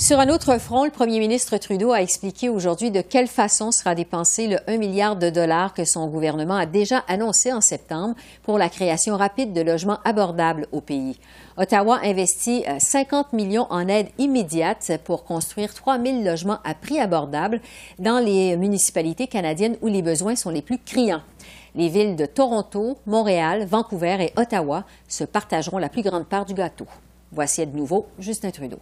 Sur 0.00 0.18
un 0.18 0.30
autre 0.30 0.56
front, 0.56 0.86
le 0.86 0.90
premier 0.90 1.18
ministre 1.18 1.58
Trudeau 1.58 1.92
a 1.92 2.00
expliqué 2.00 2.48
aujourd'hui 2.48 2.90
de 2.90 3.02
quelle 3.02 3.26
façon 3.26 3.70
sera 3.70 3.94
dépensé 3.94 4.46
le 4.46 4.56
1 4.66 4.78
milliard 4.78 5.14
de 5.14 5.28
dollars 5.28 5.74
que 5.74 5.84
son 5.84 6.06
gouvernement 6.06 6.56
a 6.56 6.64
déjà 6.64 7.04
annoncé 7.06 7.52
en 7.52 7.60
septembre 7.60 8.14
pour 8.42 8.56
la 8.56 8.70
création 8.70 9.18
rapide 9.18 9.52
de 9.52 9.60
logements 9.60 9.98
abordables 10.06 10.68
au 10.72 10.80
pays. 10.80 11.18
Ottawa 11.58 12.00
investit 12.02 12.64
50 12.78 13.26
euh, 13.26 13.36
millions 13.36 13.66
en 13.68 13.88
aide 13.88 14.08
immédiate 14.16 14.90
pour 15.04 15.24
construire 15.24 15.74
3 15.74 16.00
000 16.00 16.22
logements 16.22 16.60
à 16.64 16.72
prix 16.72 16.98
abordable 16.98 17.60
dans 17.98 18.24
les 18.24 18.56
municipalités 18.56 19.26
canadiennes 19.26 19.76
où 19.82 19.88
les 19.88 20.00
besoins 20.00 20.34
sont 20.34 20.48
les 20.48 20.62
plus 20.62 20.78
criants. 20.78 21.22
Les 21.74 21.90
villes 21.90 22.16
de 22.16 22.24
Toronto, 22.24 22.96
Montréal, 23.04 23.66
Vancouver 23.66 24.16
et 24.22 24.32
Ottawa 24.40 24.84
se 25.08 25.24
partageront 25.24 25.76
la 25.76 25.90
plus 25.90 26.02
grande 26.02 26.26
part 26.26 26.46
du 26.46 26.54
gâteau. 26.54 26.86
Voici 27.32 27.66
de 27.66 27.76
nouveau 27.76 28.06
Justin 28.18 28.50
Trudeau. 28.50 28.78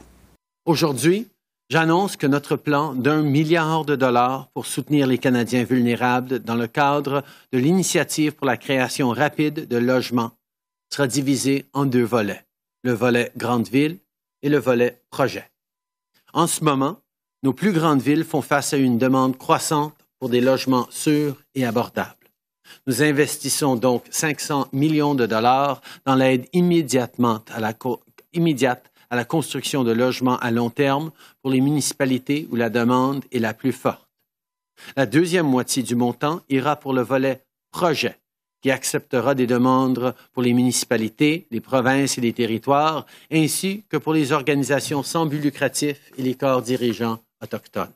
Aujourd'hui, 0.68 1.26
j'annonce 1.70 2.18
que 2.18 2.26
notre 2.26 2.56
plan 2.56 2.92
d'un 2.92 3.22
milliard 3.22 3.86
de 3.86 3.96
dollars 3.96 4.48
pour 4.48 4.66
soutenir 4.66 5.06
les 5.06 5.16
Canadiens 5.16 5.64
vulnérables 5.64 6.40
dans 6.40 6.56
le 6.56 6.66
cadre 6.66 7.24
de 7.54 7.58
l'initiative 7.58 8.32
pour 8.32 8.46
la 8.46 8.58
création 8.58 9.08
rapide 9.08 9.66
de 9.66 9.76
logements 9.78 10.32
sera 10.92 11.06
divisé 11.06 11.64
en 11.72 11.86
deux 11.86 12.04
volets, 12.04 12.44
le 12.84 12.92
volet 12.92 13.32
grande 13.34 13.66
ville 13.66 13.96
et 14.42 14.50
le 14.50 14.58
volet 14.58 15.00
projet. 15.10 15.50
En 16.34 16.46
ce 16.46 16.62
moment, 16.62 17.00
nos 17.42 17.54
plus 17.54 17.72
grandes 17.72 18.02
villes 18.02 18.24
font 18.24 18.42
face 18.42 18.74
à 18.74 18.76
une 18.76 18.98
demande 18.98 19.38
croissante 19.38 19.94
pour 20.18 20.28
des 20.28 20.42
logements 20.42 20.86
sûrs 20.90 21.42
et 21.54 21.64
abordables. 21.64 22.12
Nous 22.86 23.02
investissons 23.02 23.76
donc 23.76 24.04
500 24.10 24.68
millions 24.72 25.14
de 25.14 25.24
dollars 25.24 25.80
dans 26.04 26.14
l'aide 26.14 26.46
immédiatement 26.52 27.40
à 27.54 27.58
la, 27.58 27.72
immédiate 28.34 28.92
à 29.10 29.16
la 29.16 29.24
construction 29.24 29.84
de 29.84 29.92
logements 29.92 30.38
à 30.38 30.50
long 30.50 30.70
terme 30.70 31.10
pour 31.42 31.50
les 31.50 31.60
municipalités 31.60 32.46
où 32.50 32.56
la 32.56 32.70
demande 32.70 33.24
est 33.32 33.38
la 33.38 33.54
plus 33.54 33.72
forte. 33.72 34.08
La 34.96 35.06
deuxième 35.06 35.46
moitié 35.46 35.82
du 35.82 35.94
montant 35.94 36.40
ira 36.48 36.76
pour 36.76 36.92
le 36.92 37.02
volet 37.02 37.42
projet, 37.70 38.18
qui 38.62 38.70
acceptera 38.70 39.34
des 39.34 39.46
demandes 39.46 40.14
pour 40.32 40.42
les 40.42 40.52
municipalités, 40.52 41.46
les 41.50 41.60
provinces 41.60 42.18
et 42.18 42.20
les 42.20 42.32
territoires, 42.32 43.06
ainsi 43.32 43.84
que 43.88 43.96
pour 43.96 44.14
les 44.14 44.32
organisations 44.32 45.02
sans 45.02 45.26
but 45.26 45.40
lucratif 45.40 46.12
et 46.16 46.22
les 46.22 46.34
corps 46.34 46.62
dirigeants 46.62 47.20
autochtones. 47.42 47.92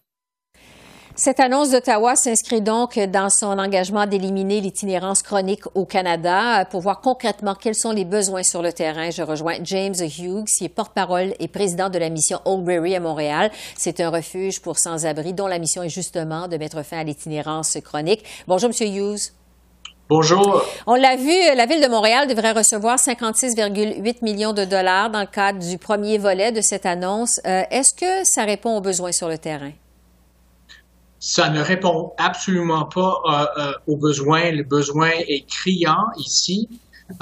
Cette 1.14 1.40
annonce 1.40 1.70
d'Ottawa 1.70 2.16
s'inscrit 2.16 2.62
donc 2.62 2.98
dans 2.98 3.28
son 3.28 3.58
engagement 3.58 4.06
d'éliminer 4.06 4.62
l'itinérance 4.62 5.22
chronique 5.22 5.64
au 5.74 5.84
Canada. 5.84 6.64
Pour 6.70 6.80
voir 6.80 7.02
concrètement 7.02 7.54
quels 7.54 7.74
sont 7.74 7.92
les 7.92 8.06
besoins 8.06 8.42
sur 8.42 8.62
le 8.62 8.72
terrain, 8.72 9.10
je 9.10 9.22
rejoins 9.22 9.56
James 9.62 9.94
Hughes, 9.94 10.46
qui 10.46 10.64
est 10.64 10.70
porte-parole 10.70 11.34
et 11.38 11.48
président 11.48 11.90
de 11.90 11.98
la 11.98 12.08
mission 12.08 12.40
Oldbury 12.46 12.96
à 12.96 13.00
Montréal. 13.00 13.50
C'est 13.76 14.00
un 14.00 14.08
refuge 14.08 14.62
pour 14.62 14.78
sans-abri 14.78 15.34
dont 15.34 15.48
la 15.48 15.58
mission 15.58 15.82
est 15.82 15.90
justement 15.90 16.48
de 16.48 16.56
mettre 16.56 16.82
fin 16.82 17.00
à 17.00 17.04
l'itinérance 17.04 17.76
chronique. 17.84 18.24
Bonjour, 18.48 18.70
Monsieur 18.70 18.86
Hughes. 18.86 19.32
Bonjour. 20.08 20.62
On 20.86 20.94
l'a 20.94 21.16
vu, 21.16 21.34
la 21.54 21.66
Ville 21.66 21.82
de 21.82 21.88
Montréal 21.88 22.26
devrait 22.26 22.52
recevoir 22.52 22.96
56,8 22.96 24.24
millions 24.24 24.54
de 24.54 24.64
dollars 24.64 25.10
dans 25.10 25.20
le 25.20 25.26
cadre 25.26 25.58
du 25.58 25.76
premier 25.76 26.16
volet 26.16 26.52
de 26.52 26.62
cette 26.62 26.86
annonce. 26.86 27.38
Euh, 27.46 27.64
est-ce 27.70 27.92
que 27.92 28.24
ça 28.24 28.44
répond 28.44 28.78
aux 28.78 28.80
besoins 28.80 29.12
sur 29.12 29.28
le 29.28 29.36
terrain? 29.36 29.72
Ça 31.22 31.50
ne 31.50 31.60
répond 31.60 32.14
absolument 32.18 32.84
pas 32.84 33.22
euh, 33.24 33.46
euh, 33.56 33.72
aux 33.86 33.96
besoins. 33.96 34.50
Le 34.50 34.64
besoin 34.64 35.10
est 35.28 35.46
criant 35.46 36.06
ici. 36.16 36.68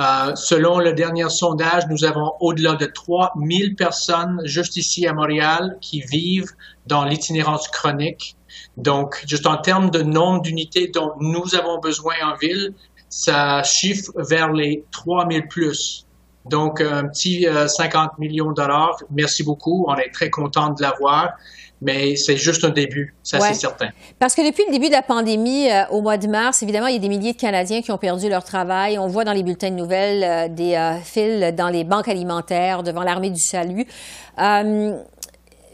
Euh, 0.00 0.34
selon 0.36 0.78
le 0.78 0.94
dernier 0.94 1.28
sondage, 1.28 1.82
nous 1.90 2.02
avons 2.04 2.32
au-delà 2.40 2.76
de 2.76 2.86
3000 2.86 3.76
personnes 3.76 4.40
juste 4.44 4.76
ici 4.76 5.06
à 5.06 5.12
Montréal 5.12 5.76
qui 5.82 6.00
vivent 6.00 6.50
dans 6.86 7.04
l'itinérance 7.04 7.68
chronique. 7.68 8.36
Donc, 8.78 9.22
juste 9.26 9.46
en 9.46 9.58
termes 9.58 9.90
de 9.90 10.00
nombre 10.00 10.40
d'unités 10.40 10.88
dont 10.88 11.12
nous 11.20 11.54
avons 11.54 11.78
besoin 11.78 12.14
en 12.24 12.36
ville, 12.36 12.72
ça 13.10 13.62
chiffre 13.64 14.12
vers 14.16 14.50
les 14.50 14.82
3000 14.92 15.46
plus. 15.46 16.06
Donc, 16.46 16.80
un 16.80 17.06
petit 17.06 17.46
50 17.66 18.18
millions 18.18 18.52
de 18.52 18.54
dollars. 18.54 18.96
Merci 19.10 19.42
beaucoup. 19.42 19.84
On 19.88 19.96
est 19.96 20.10
très 20.10 20.30
content 20.30 20.70
de 20.70 20.80
l'avoir 20.80 21.32
mais 21.82 22.16
c'est 22.16 22.36
juste 22.36 22.64
un 22.64 22.70
début, 22.70 23.14
ça 23.22 23.40
c'est 23.40 23.54
certain. 23.54 23.88
Parce 24.18 24.34
que 24.34 24.46
depuis 24.46 24.64
le 24.66 24.72
début 24.72 24.88
de 24.88 24.92
la 24.92 25.02
pandémie, 25.02 25.70
euh, 25.70 25.86
au 25.90 26.02
mois 26.02 26.18
de 26.18 26.26
mars, 26.26 26.62
évidemment, 26.62 26.88
il 26.88 26.94
y 26.94 26.96
a 26.96 27.00
des 27.00 27.08
milliers 27.08 27.32
de 27.32 27.38
Canadiens 27.38 27.80
qui 27.80 27.90
ont 27.90 27.98
perdu 27.98 28.28
leur 28.28 28.44
travail. 28.44 28.98
On 28.98 29.06
voit 29.06 29.24
dans 29.24 29.32
les 29.32 29.42
bulletins 29.42 29.70
de 29.70 29.76
nouvelles 29.76 30.22
euh, 30.22 30.48
des 30.48 30.74
euh, 30.74 30.98
fils 30.98 31.54
dans 31.54 31.68
les 31.68 31.84
banques 31.84 32.08
alimentaires 32.08 32.82
devant 32.82 33.02
l'armée 33.02 33.30
du 33.30 33.40
salut. 33.40 33.86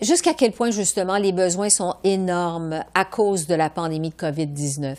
Jusqu'à 0.02 0.34
quel 0.34 0.52
point, 0.52 0.70
justement, 0.70 1.16
les 1.16 1.32
besoins 1.32 1.70
sont 1.70 1.94
énormes 2.04 2.84
à 2.92 3.06
cause 3.06 3.46
de 3.46 3.54
la 3.54 3.70
pandémie 3.70 4.10
de 4.10 4.14
COVID-19? 4.14 4.94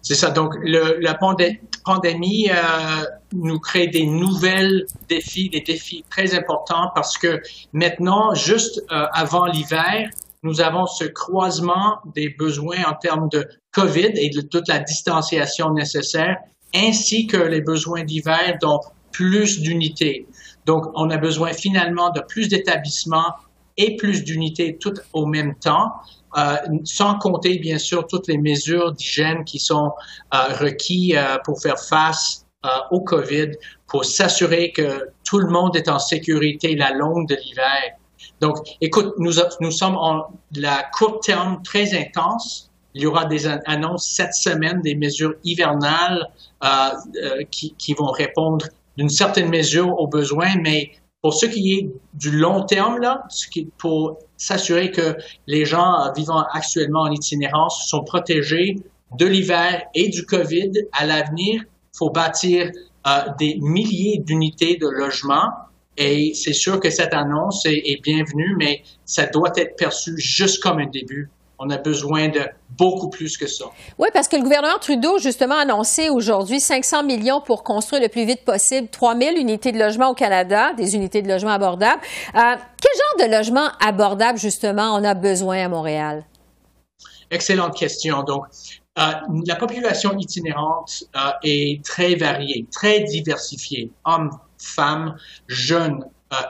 C'est 0.00 0.14
ça. 0.14 0.30
Donc, 0.30 0.54
le, 0.62 0.98
la 1.00 1.14
pandémie 1.14 1.58
euh, 1.88 3.04
nous 3.32 3.58
crée 3.58 3.86
des 3.86 4.06
nouvelles 4.06 4.86
défis, 5.08 5.48
des 5.48 5.60
défis 5.60 6.04
très 6.10 6.34
importants 6.34 6.90
parce 6.94 7.18
que 7.18 7.40
maintenant, 7.72 8.34
juste 8.34 8.82
euh, 8.90 9.06
avant 9.12 9.46
l'hiver, 9.46 10.08
nous 10.42 10.60
avons 10.60 10.86
ce 10.86 11.04
croisement 11.04 11.98
des 12.14 12.30
besoins 12.30 12.84
en 12.88 12.94
termes 12.94 13.28
de 13.28 13.46
COVID 13.72 14.12
et 14.14 14.30
de 14.30 14.40
toute 14.40 14.68
la 14.68 14.78
distanciation 14.78 15.72
nécessaire, 15.72 16.36
ainsi 16.74 17.26
que 17.26 17.36
les 17.36 17.60
besoins 17.60 18.04
d'hiver, 18.04 18.56
dont 18.60 18.80
plus 19.12 19.60
d'unités. 19.60 20.26
Donc, 20.66 20.86
on 20.94 21.10
a 21.10 21.18
besoin 21.18 21.52
finalement 21.52 22.10
de 22.10 22.20
plus 22.20 22.48
d'établissements 22.48 23.34
et 23.76 23.96
plus 23.96 24.24
d'unités 24.24 24.76
toutes 24.78 25.00
au 25.12 25.26
même 25.26 25.54
temps. 25.56 25.92
Euh, 26.38 26.56
sans 26.84 27.18
compter 27.18 27.58
bien 27.58 27.78
sûr 27.78 28.06
toutes 28.06 28.28
les 28.28 28.38
mesures 28.38 28.92
d'hygiène 28.92 29.44
qui 29.44 29.58
sont 29.58 29.90
euh, 30.32 30.38
requises 30.60 31.16
euh, 31.16 31.38
pour 31.44 31.60
faire 31.60 31.78
face 31.78 32.46
au 32.90 33.00
COVID, 33.00 33.52
pour 33.86 34.04
s'assurer 34.04 34.70
que 34.70 35.08
tout 35.24 35.38
le 35.38 35.48
monde 35.48 35.74
est 35.76 35.88
en 35.88 35.98
sécurité 35.98 36.76
la 36.76 36.92
longue 36.92 37.26
de 37.26 37.34
l'hiver. 37.34 37.96
Donc, 38.42 38.58
écoute, 38.82 39.14
nous, 39.16 39.32
nous 39.60 39.70
sommes 39.70 39.96
en 39.96 40.26
la 40.54 40.86
court 40.92 41.20
terme 41.20 41.62
très 41.62 41.98
intense. 41.98 42.70
Il 42.92 43.00
y 43.00 43.06
aura 43.06 43.24
des 43.24 43.46
annonces 43.46 44.12
cette 44.14 44.34
semaine, 44.34 44.82
des 44.82 44.94
mesures 44.94 45.36
hivernales 45.42 46.26
qui, 47.50 47.74
qui 47.78 47.94
vont 47.94 48.10
répondre 48.10 48.66
d'une 48.98 49.08
certaine 49.08 49.48
mesure 49.48 49.98
aux 49.98 50.08
besoins, 50.08 50.56
mais 50.60 50.90
pour 51.22 51.34
ce 51.34 51.46
qui 51.46 51.74
est 51.74 51.90
du 52.14 52.30
long 52.30 52.64
terme, 52.64 52.98
là, 52.98 53.24
pour 53.78 54.18
s'assurer 54.36 54.90
que 54.90 55.16
les 55.46 55.64
gens 55.64 56.12
vivant 56.16 56.44
actuellement 56.52 57.02
en 57.02 57.10
itinérance 57.10 57.88
sont 57.88 58.04
protégés 58.04 58.76
de 59.18 59.26
l'hiver 59.26 59.82
et 59.94 60.08
du 60.08 60.24
COVID 60.24 60.72
à 60.92 61.04
l'avenir, 61.04 61.62
il 61.62 61.98
faut 61.98 62.10
bâtir 62.10 62.70
euh, 63.06 63.10
des 63.38 63.56
milliers 63.60 64.18
d'unités 64.18 64.76
de 64.76 64.88
logement. 64.88 65.50
Et 65.96 66.32
c'est 66.34 66.54
sûr 66.54 66.80
que 66.80 66.88
cette 66.88 67.12
annonce 67.12 67.66
est, 67.66 67.82
est 67.84 68.00
bienvenue, 68.02 68.56
mais 68.58 68.82
ça 69.04 69.26
doit 69.26 69.52
être 69.56 69.76
perçu 69.76 70.14
juste 70.16 70.62
comme 70.62 70.78
un 70.78 70.86
début 70.86 71.28
on 71.60 71.68
a 71.68 71.76
besoin 71.76 72.28
de 72.28 72.40
beaucoup 72.70 73.10
plus 73.10 73.36
que 73.36 73.46
ça. 73.46 73.66
Oui, 73.98 74.08
parce 74.14 74.28
que 74.28 74.36
le 74.36 74.42
gouvernement 74.42 74.78
Trudeau, 74.80 75.18
justement, 75.18 75.56
a 75.56 75.60
annoncé 75.60 76.08
aujourd'hui 76.08 76.58
500 76.58 77.04
millions 77.04 77.42
pour 77.42 77.62
construire 77.62 78.02
le 78.02 78.08
plus 78.08 78.24
vite 78.24 78.44
possible 78.46 78.88
3000 78.88 79.36
unités 79.36 79.70
de 79.70 79.78
logement 79.78 80.08
au 80.08 80.14
Canada, 80.14 80.72
des 80.72 80.94
unités 80.94 81.20
de 81.20 81.28
logement 81.28 81.50
abordables. 81.50 82.00
Euh, 82.34 82.40
quel 82.80 83.20
genre 83.20 83.28
de 83.28 83.36
logement 83.36 83.68
abordable, 83.78 84.38
justement, 84.38 84.94
on 84.94 85.04
a 85.04 85.12
besoin 85.12 85.66
à 85.66 85.68
Montréal? 85.68 86.24
Excellente 87.30 87.76
question. 87.76 88.22
Donc, 88.22 88.44
euh, 88.98 89.02
la 89.46 89.56
population 89.56 90.16
itinérante 90.18 91.04
euh, 91.14 91.30
est 91.44 91.84
très 91.84 92.14
variée, 92.14 92.66
très 92.72 93.00
diversifiée. 93.00 93.90
Hommes, 94.06 94.30
femmes, 94.56 95.14
jeunes, 95.46 96.04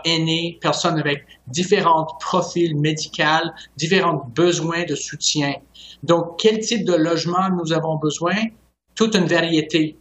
aînés, 0.04 0.58
personnes 0.60 0.98
avec 0.98 1.24
différents 1.46 2.06
profils 2.20 2.76
médicaux, 2.76 3.50
différents 3.76 4.30
besoins 4.34 4.84
de 4.84 4.94
soutien. 4.94 5.54
Donc, 6.02 6.38
quel 6.38 6.60
type 6.60 6.84
de 6.84 6.94
logement 6.94 7.48
nous 7.50 7.72
avons 7.72 7.96
besoin? 7.96 8.36
Toute 8.94 9.14
une 9.14 9.26
variété 9.26 9.96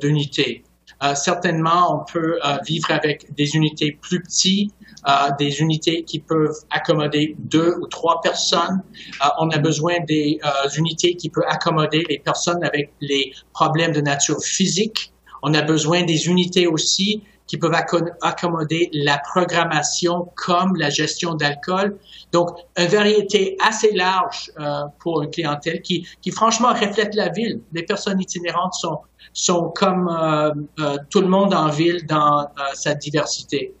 d'unités. 0.00 0.64
Euh, 1.02 1.14
certainement, 1.14 1.94
on 1.94 2.10
peut 2.10 2.38
euh, 2.44 2.56
vivre 2.66 2.90
avec 2.90 3.34
des 3.34 3.54
unités 3.54 3.98
plus 4.00 4.22
petites, 4.22 4.72
euh, 5.06 5.30
des 5.38 5.60
unités 5.60 6.04
qui 6.04 6.20
peuvent 6.20 6.56
accommoder 6.70 7.36
deux 7.38 7.76
ou 7.80 7.86
trois 7.86 8.20
personnes. 8.22 8.82
Euh, 9.22 9.28
on 9.38 9.50
a 9.50 9.58
besoin 9.58 9.94
des 10.08 10.40
unités 10.76 11.14
qui 11.16 11.28
peuvent 11.28 11.44
accommoder 11.48 12.04
les 12.08 12.18
personnes 12.18 12.64
avec 12.64 12.92
les 13.00 13.32
problèmes 13.52 13.92
de 13.92 14.00
nature 14.00 14.40
physique. 14.42 15.12
On 15.42 15.52
a 15.54 15.62
besoin 15.62 16.04
des 16.04 16.28
unités 16.28 16.66
aussi 16.66 17.22
qui 17.46 17.58
peuvent 17.58 17.74
accommoder 18.22 18.90
la 18.92 19.18
programmation 19.18 20.28
comme 20.34 20.76
la 20.76 20.90
gestion 20.90 21.34
d'alcool. 21.34 21.96
Donc, 22.32 22.50
une 22.76 22.86
variété 22.86 23.56
assez 23.64 23.92
large 23.92 24.50
euh, 24.58 24.82
pour 24.98 25.22
une 25.22 25.30
clientèle 25.30 25.80
qui, 25.82 26.06
qui, 26.20 26.30
franchement, 26.30 26.72
reflète 26.72 27.14
la 27.14 27.28
ville. 27.28 27.60
Les 27.72 27.84
personnes 27.84 28.20
itinérantes 28.20 28.74
sont, 28.74 28.98
sont 29.32 29.72
comme 29.74 30.08
euh, 30.08 30.50
euh, 30.80 30.96
tout 31.10 31.20
le 31.20 31.28
monde 31.28 31.54
en 31.54 31.68
ville 31.68 32.04
dans 32.06 32.48
sa 32.74 32.94
diversité. 32.94 33.74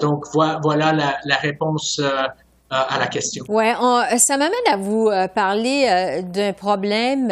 Donc, 0.00 0.26
voilà 0.32 0.92
la, 0.92 1.16
la 1.24 1.36
réponse 1.36 2.00
à 2.70 2.98
la 2.98 3.06
question. 3.06 3.44
Oui, 3.48 3.66
ça 4.16 4.38
m'amène 4.38 4.52
à 4.70 4.76
vous 4.78 5.10
parler 5.34 6.22
d'un 6.24 6.54
problème 6.54 7.30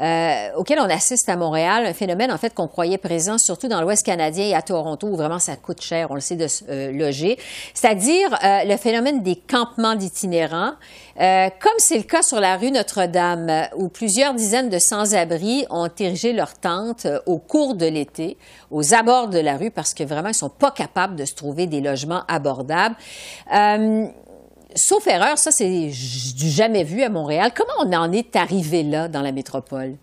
euh, 0.00 0.48
auquel 0.56 0.78
on 0.80 0.88
assiste 0.88 1.28
à 1.28 1.36
Montréal, 1.36 1.84
un 1.86 1.92
phénomène 1.92 2.32
en 2.32 2.38
fait 2.38 2.54
qu'on 2.54 2.68
croyait 2.68 2.98
présent 2.98 3.38
surtout 3.38 3.68
dans 3.68 3.80
l'Ouest 3.82 4.04
canadien 4.04 4.46
et 4.46 4.54
à 4.54 4.62
Toronto, 4.62 5.08
où 5.08 5.16
vraiment 5.16 5.38
ça 5.38 5.56
coûte 5.56 5.82
cher, 5.82 6.10
on 6.10 6.14
le 6.14 6.20
sait, 6.20 6.36
de 6.36 6.46
se 6.46 6.64
euh, 6.68 6.92
loger, 6.92 7.38
c'est-à-dire 7.74 8.32
euh, 8.42 8.64
le 8.64 8.76
phénomène 8.76 9.22
des 9.22 9.36
campements 9.36 9.94
d'itinérants, 9.94 10.72
comme 11.16 11.72
c'est 11.78 11.98
le 11.98 12.04
cas 12.04 12.22
sur 12.22 12.40
la 12.40 12.56
rue 12.56 12.70
Notre-Dame, 12.70 13.68
où 13.76 13.88
plusieurs 13.88 14.32
dizaines 14.32 14.70
de 14.70 14.78
sans-abri 14.78 15.66
ont 15.68 15.90
érigé 15.98 16.32
leurs 16.32 16.54
tentes 16.54 17.06
au 17.26 17.36
cours 17.36 17.74
de 17.74 17.84
l'été, 17.84 18.38
aux 18.70 18.94
abords 18.94 19.28
de 19.28 19.38
la 19.38 19.58
rue, 19.58 19.70
parce 19.70 19.92
que 19.92 20.02
vraiment, 20.02 20.28
ils 20.28 20.34
sont 20.34 20.48
pas 20.48 20.70
capables 20.70 21.16
de 21.16 21.26
se 21.26 21.34
trouver 21.34 21.66
des 21.66 21.82
logements 21.82 22.22
abordables. 22.26 22.96
Sauf 24.74 25.06
erreur, 25.06 25.38
ça, 25.38 25.50
c'est 25.50 25.68
du 25.68 26.48
jamais 26.48 26.84
vu 26.84 27.02
à 27.02 27.08
Montréal. 27.08 27.52
Comment 27.54 27.72
on 27.80 27.92
en 27.92 28.12
est 28.12 28.36
arrivé 28.36 28.82
là 28.82 29.08
dans 29.08 29.22
la 29.22 29.32
métropole? 29.32 29.96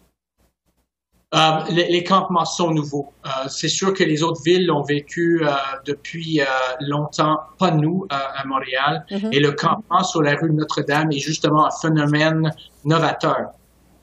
Euh, 1.35 1.59
les, 1.69 2.03
campements 2.05 2.45
sont 2.45 2.71
nouveaux. 2.71 3.11
Euh, 3.25 3.29
c'est 3.49 3.67
sûr 3.67 3.93
que 3.93 4.03
les 4.03 4.23
autres 4.23 4.41
villes 4.43 4.65
l'ont 4.65 4.81
vécu 4.81 5.41
euh, 5.43 5.51
depuis 5.85 6.39
longtemps, 6.79 7.39
pas 7.59 7.71
nous 7.71 8.07
à 8.09 8.45
Montréal. 8.45 9.05
Mm-hmm. 9.11 9.33
Et 9.33 9.39
le 9.41 9.51
campement 9.51 10.03
sur 10.03 10.21
la 10.21 10.35
rue 10.35 10.53
Notre-Dame 10.53 11.11
est 11.11 11.19
justement 11.19 11.65
un 11.65 11.71
phénomène 11.81 12.53
novateur. 12.85 13.49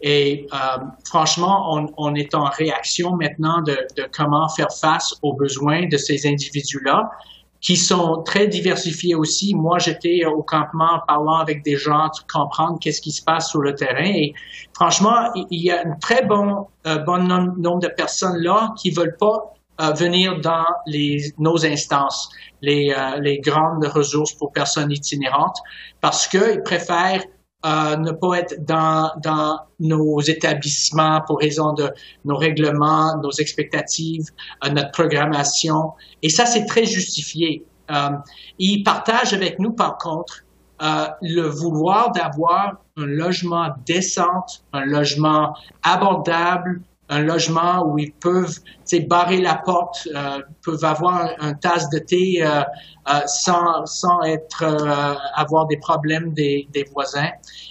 Et 0.02 0.46
franchement, 1.06 1.74
on, 1.74 1.86
on, 1.96 2.14
est 2.14 2.34
en 2.34 2.44
réaction 2.44 3.16
maintenant 3.16 3.62
de, 3.62 3.74
de, 3.96 4.06
comment 4.12 4.46
faire 4.50 4.70
face 4.70 5.14
aux 5.22 5.32
besoins 5.32 5.88
de 5.88 5.96
ces 5.96 6.26
individus-là 6.26 7.10
qui 7.64 7.78
sont 7.78 8.22
très 8.24 8.46
diversifiés 8.46 9.14
aussi. 9.14 9.54
Moi, 9.54 9.78
j'étais 9.78 10.26
au 10.26 10.42
campement 10.42 11.00
parlant 11.08 11.38
avec 11.38 11.64
des 11.64 11.76
gens, 11.76 12.10
comprendre 12.30 12.78
qu'est-ce 12.78 13.00
qui 13.00 13.10
se 13.10 13.24
passe 13.24 13.48
sur 13.50 13.62
le 13.62 13.74
terrain. 13.74 14.04
Et 14.04 14.34
franchement, 14.74 15.32
il 15.50 15.64
y 15.64 15.70
a 15.70 15.80
un 15.80 15.96
très 15.98 16.26
bon, 16.26 16.66
euh, 16.86 16.98
bon 16.98 17.26
nombre 17.26 17.80
de 17.80 17.88
personnes 17.88 18.36
là 18.36 18.74
qui 18.76 18.90
veulent 18.90 19.16
pas 19.18 19.54
euh, 19.80 19.92
venir 19.92 20.40
dans 20.42 20.66
les, 20.86 21.32
nos 21.38 21.64
instances, 21.64 22.28
les, 22.60 22.94
euh, 22.96 23.18
les 23.20 23.38
grandes 23.38 23.86
ressources 23.86 24.34
pour 24.34 24.52
personnes 24.52 24.92
itinérantes, 24.92 25.56
parce 26.02 26.28
qu'ils 26.28 26.60
préfèrent 26.64 27.24
ne 27.64 28.12
pas 28.12 28.34
être 28.40 28.64
dans, 28.64 29.10
dans 29.22 29.58
nos 29.80 30.20
établissements 30.20 31.20
pour 31.26 31.38
raison 31.40 31.72
de 31.72 31.90
nos 32.24 32.36
règlements, 32.36 33.16
nos 33.22 33.30
expectatives, 33.32 34.26
euh, 34.64 34.70
notre 34.70 34.92
programmation. 34.92 35.92
Et 36.22 36.28
ça, 36.28 36.46
c'est 36.46 36.66
très 36.66 36.84
justifié. 36.84 37.64
Euh, 37.90 38.10
ils 38.58 38.82
partagent 38.82 39.34
avec 39.34 39.58
nous, 39.58 39.72
par 39.72 39.98
contre, 39.98 40.44
euh, 40.82 41.06
le 41.22 41.42
vouloir 41.42 42.12
d'avoir 42.12 42.76
un 42.96 43.06
logement 43.06 43.68
décent, 43.86 44.44
un 44.72 44.84
logement 44.84 45.54
abordable, 45.82 46.80
un 47.08 47.20
logement 47.20 47.86
où 47.86 47.98
ils 47.98 48.12
peuvent 48.12 48.58
barrer 49.08 49.40
la 49.40 49.56
porte, 49.56 50.08
euh, 50.14 50.40
peuvent 50.62 50.84
avoir 50.84 51.30
un, 51.38 51.54
tasse 51.54 51.88
de 51.90 51.98
thé 51.98 52.42
euh, 52.42 52.62
euh, 53.08 53.20
sans, 53.26 53.84
sans 53.86 54.22
être 54.22 54.62
euh, 54.62 55.14
avoir 55.34 55.66
des 55.66 55.76
problèmes 55.76 56.32
des, 56.32 56.68
des, 56.72 56.84
voisins. 56.84 57.30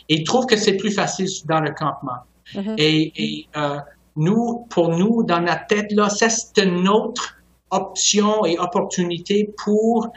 Et 0.09 0.17
ils 0.17 0.23
trouvent 0.23 0.45
que 0.45 0.57
c'est 0.57 0.77
plus 0.77 0.91
facile 0.91 1.27
dans 1.45 1.59
le 1.59 1.71
campement. 1.71 2.21
Mm-hmm. 2.53 2.75
Et, 2.77 3.11
et 3.15 3.47
euh, 3.57 3.79
nous, 4.15 4.67
pour 4.69 4.89
nous, 4.89 5.23
dans 5.23 5.39
notre 5.39 5.65
tête, 5.67 5.91
là, 5.91 6.09
ça 6.09 6.29
c'est 6.29 6.63
une 6.63 6.87
autre 6.87 7.35
option 7.71 8.45
et 8.45 8.59
opportunité 8.59 9.51
pour 9.63 10.09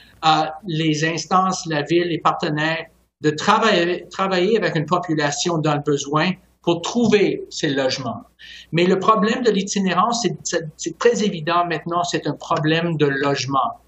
les 0.66 1.04
instances, 1.06 1.64
la 1.66 1.80
ville, 1.82 2.08
les 2.08 2.18
partenaires 2.18 2.85
de 3.23 3.30
travailler, 3.30 4.06
travailler 4.11 4.58
avec 4.58 4.76
une 4.76 4.85
population 4.85 5.56
dans 5.56 5.75
le 5.75 5.80
besoin 5.80 6.32
pour 6.66 6.82
trouver 6.82 7.46
ces 7.49 7.68
logements. 7.68 8.25
Mais 8.73 8.87
le 8.87 8.99
problème 8.99 9.42
de 9.44 9.52
l'itinérance, 9.52 10.26
c'est 10.76 10.98
très 10.98 11.22
évident 11.22 11.64
maintenant, 11.64 12.02
c'est 12.02 12.26
un 12.26 12.33
problème 12.33 12.96
de 12.96 13.07
logement. 13.07 13.81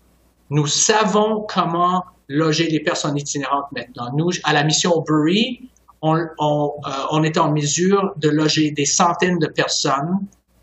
Nous 0.50 0.68
savons 0.68 1.44
comment 1.48 2.04
loger 2.28 2.68
les 2.70 2.78
personnes 2.78 3.18
itinérantes 3.18 3.66
maintenant. 3.72 4.10
Nous, 4.16 4.30
à 4.44 4.52
la 4.52 4.62
mission 4.62 5.02
Bury, 5.06 5.68
on, 6.02 6.14
euh, 6.14 6.26
on 7.10 7.24
est 7.24 7.36
en 7.36 7.50
mesure 7.50 8.12
de 8.16 8.28
loger 8.28 8.70
des 8.70 8.86
centaines 8.86 9.40
de 9.40 9.48
personnes 9.48 10.20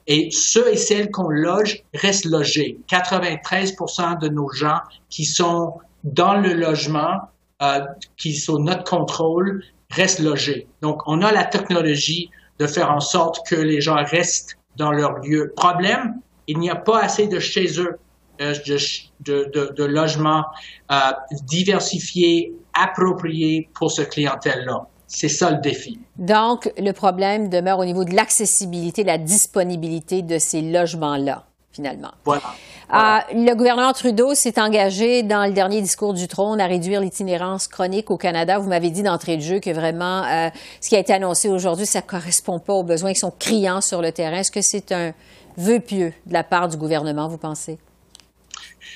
et 0.07 0.29
ceux 0.31 0.71
et 0.71 0.77
celles 0.77 1.11
qu'on 1.11 1.27
loge 1.27 1.83
restent 1.93 2.25
logés. 2.25 2.79
93 2.87 3.75
de 4.21 4.29
nos 4.29 4.49
gens 4.51 4.79
qui 5.09 5.25
sont 5.25 5.73
dans 6.05 6.35
le 6.35 6.53
logement, 6.53 7.19
euh, 7.61 7.81
qui 8.15 8.35
sont 8.35 8.59
notre 8.59 8.85
contrôle, 8.85 9.63
restent 9.89 10.19
logés. 10.19 10.67
Donc, 10.81 11.01
on 11.05 11.21
a 11.21 11.31
la 11.31 11.43
technologie 11.43 12.29
de 12.59 12.67
faire 12.67 12.91
en 12.91 12.99
sorte 12.99 13.47
que 13.47 13.55
les 13.55 13.81
gens 13.81 14.03
restent 14.03 14.57
dans 14.77 14.91
leur 14.91 15.19
lieu. 15.19 15.53
Problème, 15.55 16.15
il 16.47 16.59
n'y 16.59 16.69
a 16.69 16.75
pas 16.75 17.01
assez 17.01 17.27
de 17.27 17.39
chez 17.39 17.79
eux 17.79 17.97
euh, 18.41 18.53
de, 19.21 19.49
de, 19.53 19.73
de, 19.75 19.83
logements 19.83 20.43
euh, 20.91 20.95
diversifiés, 21.43 22.53
appropriés 22.73 23.69
pour 23.73 23.91
ce 23.91 24.01
clientèle-là. 24.01 24.87
C'est 25.07 25.29
ça 25.29 25.51
le 25.51 25.61
défi. 25.61 25.99
Donc, 26.17 26.71
le 26.77 26.91
problème 26.91 27.47
demeure 27.47 27.79
au 27.79 27.85
niveau 27.85 28.03
de 28.03 28.13
l'accessibilité, 28.13 29.03
la 29.03 29.17
disponibilité 29.17 30.21
de 30.21 30.37
ces 30.37 30.61
logements-là, 30.61 31.45
finalement. 31.75 32.11
Voilà. 32.23 32.43
Euh, 32.93 33.19
le 33.33 33.53
gouvernement 33.53 33.91
Trudeau 33.91 34.33
s'est 34.33 34.59
engagé 34.59 35.23
dans 35.23 35.45
le 35.45 35.51
dernier 35.51 35.81
discours 35.81 36.13
du 36.13 36.27
trône 36.27 36.61
à 36.61 36.67
réduire 36.67 37.01
l'itinérance 37.01 37.67
chronique 37.67 38.09
au 38.11 38.17
Canada. 38.17 38.57
Vous 38.59 38.69
m'avez 38.69 38.89
dit 38.89 39.03
d'entrée 39.03 39.35
de 39.37 39.41
jeu 39.41 39.59
que 39.59 39.71
vraiment 39.71 40.23
euh, 40.23 40.49
ce 40.79 40.89
qui 40.89 40.95
a 40.95 40.99
été 40.99 41.13
annoncé 41.13 41.49
aujourd'hui, 41.49 41.85
ça 41.85 42.01
correspond 42.01 42.59
pas 42.59 42.73
aux 42.73 42.83
besoins 42.83 43.13
qui 43.13 43.19
sont 43.19 43.33
criants 43.37 43.81
sur 43.81 44.01
le 44.01 44.11
terrain. 44.11 44.37
Est-ce 44.37 44.51
que 44.51 44.61
c'est 44.61 44.91
un 44.91 45.13
vœu 45.57 45.79
pieux 45.79 46.13
de 46.25 46.33
la 46.33 46.43
part 46.43 46.69
du 46.69 46.77
gouvernement, 46.77 47.27
vous 47.27 47.37
pensez? 47.37 47.77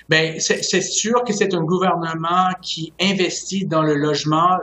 Bien, 0.08 0.36
c'est 0.40 0.82
sûr 0.82 1.24
que 1.24 1.34
c'est 1.34 1.54
un 1.54 1.62
gouvernement 1.62 2.50
qui 2.62 2.94
investit 3.02 3.66
dans 3.66 3.84
le 3.84 3.96
logement. 3.96 4.58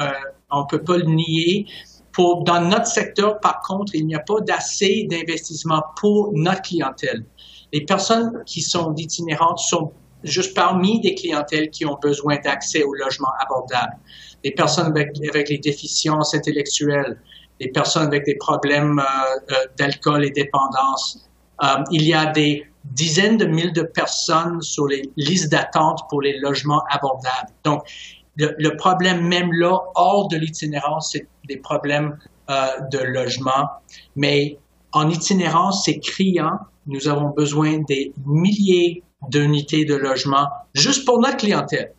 Euh, 0.00 0.10
on 0.50 0.66
peut 0.66 0.82
pas 0.82 0.98
le 0.98 1.06
nier. 1.06 1.66
Pour, 2.12 2.44
dans 2.44 2.60
notre 2.60 2.86
secteur, 2.86 3.40
par 3.40 3.62
contre, 3.62 3.94
il 3.94 4.06
n'y 4.06 4.14
a 4.14 4.20
pas 4.20 4.40
d'assez 4.40 5.06
d'investissement 5.08 5.82
pour 5.98 6.30
notre 6.34 6.60
clientèle. 6.60 7.24
Les 7.72 7.84
personnes 7.84 8.42
qui 8.44 8.60
sont 8.60 8.94
itinérantes 8.96 9.58
sont 9.58 9.92
juste 10.24 10.54
parmi 10.54 11.00
des 11.00 11.14
clientèles 11.14 11.70
qui 11.70 11.86
ont 11.86 11.98
besoin 12.00 12.36
d'accès 12.44 12.82
au 12.82 12.94
logement 12.94 13.32
abordable. 13.40 13.96
Les 14.44 14.52
personnes 14.52 14.86
avec, 14.86 15.48
les 15.48 15.58
déficiences 15.58 16.34
intellectuelles, 16.34 17.18
les 17.60 17.68
personnes 17.68 18.06
avec 18.06 18.24
des 18.24 18.36
problèmes 18.36 18.98
euh, 18.98 19.52
euh 19.52 19.66
d'alcool 19.78 20.24
et 20.24 20.30
dépendance. 20.30 21.28
Euh, 21.62 21.66
il 21.90 22.02
y 22.02 22.14
a 22.14 22.26
des 22.26 22.66
dizaines 22.84 23.36
de 23.36 23.46
milliers 23.46 23.70
de 23.70 23.82
personnes 23.82 24.60
sur 24.60 24.86
les 24.86 25.02
listes 25.16 25.50
d'attente 25.50 26.00
pour 26.08 26.20
les 26.20 26.38
logements 26.38 26.82
abordables. 26.90 27.52
Donc, 27.64 27.82
le, 28.36 28.76
problème 28.76 29.28
même 29.28 29.52
là, 29.52 29.78
hors 29.94 30.26
de 30.28 30.36
l'itinérance, 30.36 31.12
c'est 31.12 31.28
des 31.46 31.58
problèmes 31.58 32.18
de 32.48 32.98
logement. 32.98 33.68
Mais 34.16 34.58
en 34.92 35.08
itinérance, 35.10 35.84
c'est 35.84 36.00
criant 36.00 36.58
nous 36.86 37.08
avons 37.08 37.30
besoin 37.30 37.78
des 37.88 38.12
milliers 38.26 39.02
d'unités 39.28 39.84
de 39.84 39.94
logement 39.94 40.48
juste 40.74 41.04
pour 41.04 41.20
notre 41.20 41.36
clientèle. 41.36 41.92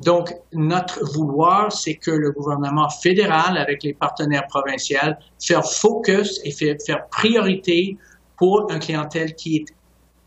Donc, 0.00 0.32
notre 0.52 1.04
vouloir, 1.12 1.72
c'est 1.72 1.96
que 1.96 2.10
le 2.10 2.30
gouvernement 2.30 2.88
fédéral, 2.88 3.58
avec 3.58 3.82
les 3.82 3.94
partenaires 3.94 4.46
provinciaux, 4.46 5.14
faire 5.40 5.64
focus 5.64 6.40
et 6.44 6.52
faire, 6.52 7.08
priorité 7.10 7.96
pour 8.36 8.70
une 8.70 8.78
clientèle 8.78 9.34
qui 9.34 9.56
est 9.56 9.64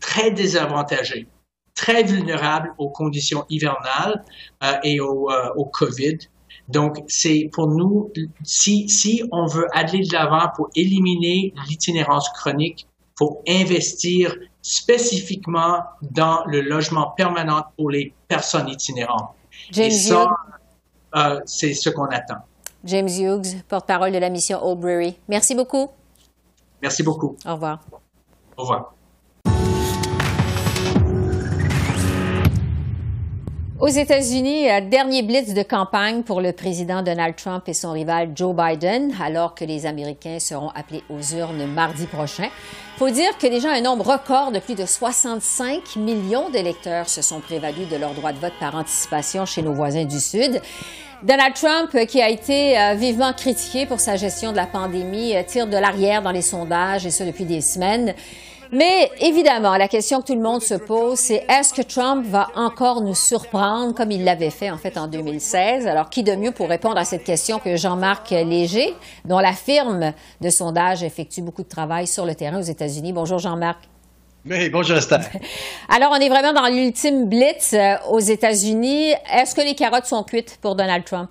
très 0.00 0.30
désavantagée, 0.30 1.26
très 1.74 2.02
vulnérable 2.02 2.74
aux 2.76 2.90
conditions 2.90 3.46
hivernales 3.48 4.24
euh, 4.62 4.74
et 4.82 5.00
au, 5.00 5.30
euh, 5.30 5.48
au 5.56 5.64
COVID. 5.64 6.18
Donc, 6.68 6.98
c'est 7.08 7.48
pour 7.52 7.68
nous, 7.68 8.12
si 8.44 9.22
on 9.32 9.46
veut 9.46 9.66
aller 9.72 10.00
de 10.00 10.12
l'avant 10.12 10.48
pour 10.54 10.68
éliminer 10.76 11.54
l'itinérance 11.66 12.28
chronique, 12.30 12.86
investir 13.48 14.34
spécifiquement 14.62 15.80
dans 16.02 16.44
le 16.46 16.60
logement 16.60 17.10
permanent 17.16 17.64
pour 17.76 17.90
les 17.90 18.14
personnes 18.28 18.68
itinérantes. 18.68 19.30
James 19.72 19.86
Et 19.86 19.90
ça, 19.90 20.30
euh, 21.16 21.40
c'est 21.44 21.74
ce 21.74 21.90
qu'on 21.90 22.06
attend. 22.06 22.38
James 22.84 23.08
Hughes, 23.08 23.62
porte-parole 23.68 24.12
de 24.12 24.18
la 24.18 24.28
mission 24.30 24.64
Oldbury. 24.64 25.18
Merci 25.28 25.54
beaucoup. 25.54 25.88
Merci 26.80 27.02
beaucoup. 27.02 27.36
Au 27.46 27.52
revoir. 27.52 27.80
Au 28.56 28.62
revoir. 28.62 28.94
Aux 33.82 33.88
États-Unis, 33.88 34.68
dernier 34.88 35.22
blitz 35.22 35.54
de 35.54 35.62
campagne 35.64 36.22
pour 36.22 36.40
le 36.40 36.52
président 36.52 37.02
Donald 37.02 37.34
Trump 37.34 37.64
et 37.66 37.74
son 37.74 37.90
rival 37.90 38.30
Joe 38.32 38.54
Biden, 38.54 39.12
alors 39.20 39.56
que 39.56 39.64
les 39.64 39.86
Américains 39.86 40.38
seront 40.38 40.68
appelés 40.68 41.02
aux 41.10 41.34
urnes 41.34 41.66
mardi 41.66 42.06
prochain. 42.06 42.46
Faut 42.96 43.10
dire 43.10 43.36
que 43.38 43.48
déjà 43.48 43.72
un 43.72 43.80
nombre 43.80 44.06
record 44.06 44.52
de 44.52 44.60
plus 44.60 44.76
de 44.76 44.86
65 44.86 45.96
millions 45.96 46.48
d'électeurs 46.48 47.08
se 47.08 47.22
sont 47.22 47.40
prévalus 47.40 47.86
de 47.90 47.96
leur 47.96 48.14
droit 48.14 48.30
de 48.30 48.38
vote 48.38 48.52
par 48.60 48.76
anticipation 48.76 49.46
chez 49.46 49.62
nos 49.62 49.72
voisins 49.72 50.04
du 50.04 50.20
Sud. 50.20 50.60
Donald 51.24 51.54
Trump, 51.54 52.06
qui 52.06 52.22
a 52.22 52.28
été 52.28 52.78
euh, 52.78 52.94
vivement 52.94 53.32
critiqué 53.32 53.86
pour 53.86 53.98
sa 53.98 54.14
gestion 54.14 54.52
de 54.52 54.56
la 54.58 54.66
pandémie, 54.66 55.34
euh, 55.34 55.42
tire 55.42 55.66
de 55.66 55.76
l'arrière 55.76 56.22
dans 56.22 56.30
les 56.30 56.42
sondages, 56.42 57.04
et 57.04 57.10
ce 57.10 57.24
depuis 57.24 57.46
des 57.46 57.60
semaines. 57.60 58.14
Mais 58.74 59.10
évidemment, 59.20 59.76
la 59.76 59.86
question 59.86 60.22
que 60.22 60.28
tout 60.28 60.34
le 60.34 60.40
monde 60.40 60.62
se 60.62 60.72
pose, 60.72 61.18
c'est 61.18 61.44
est-ce 61.46 61.74
que 61.74 61.82
Trump 61.82 62.24
va 62.26 62.48
encore 62.56 63.02
nous 63.02 63.14
surprendre 63.14 63.94
comme 63.94 64.10
il 64.10 64.24
l'avait 64.24 64.48
fait 64.48 64.70
en 64.70 64.78
fait 64.78 64.96
en 64.96 65.08
2016? 65.08 65.86
Alors, 65.86 66.08
qui 66.08 66.22
de 66.22 66.34
mieux 66.34 66.52
pour 66.52 66.70
répondre 66.70 66.96
à 66.96 67.04
cette 67.04 67.22
question 67.22 67.58
que 67.58 67.76
Jean-Marc 67.76 68.30
Léger, 68.30 68.94
dont 69.26 69.40
la 69.40 69.52
firme 69.52 70.14
de 70.40 70.48
sondage 70.48 71.02
effectue 71.02 71.42
beaucoup 71.42 71.62
de 71.62 71.68
travail 71.68 72.06
sur 72.06 72.24
le 72.24 72.34
terrain 72.34 72.58
aux 72.58 72.62
États-Unis? 72.62 73.12
Bonjour 73.12 73.38
Jean-Marc. 73.38 73.82
Bonjour 74.44 74.96
Esther. 74.96 75.20
Alors, 75.90 76.10
on 76.10 76.16
est 76.16 76.30
vraiment 76.30 76.54
dans 76.54 76.66
l'ultime 76.66 77.28
blitz 77.28 77.74
euh, 77.74 77.96
aux 78.10 78.20
États-Unis. 78.20 79.12
Est-ce 79.30 79.54
que 79.54 79.60
les 79.60 79.74
carottes 79.74 80.06
sont 80.06 80.22
cuites 80.24 80.58
pour 80.62 80.76
Donald 80.76 81.04
Trump? 81.04 81.30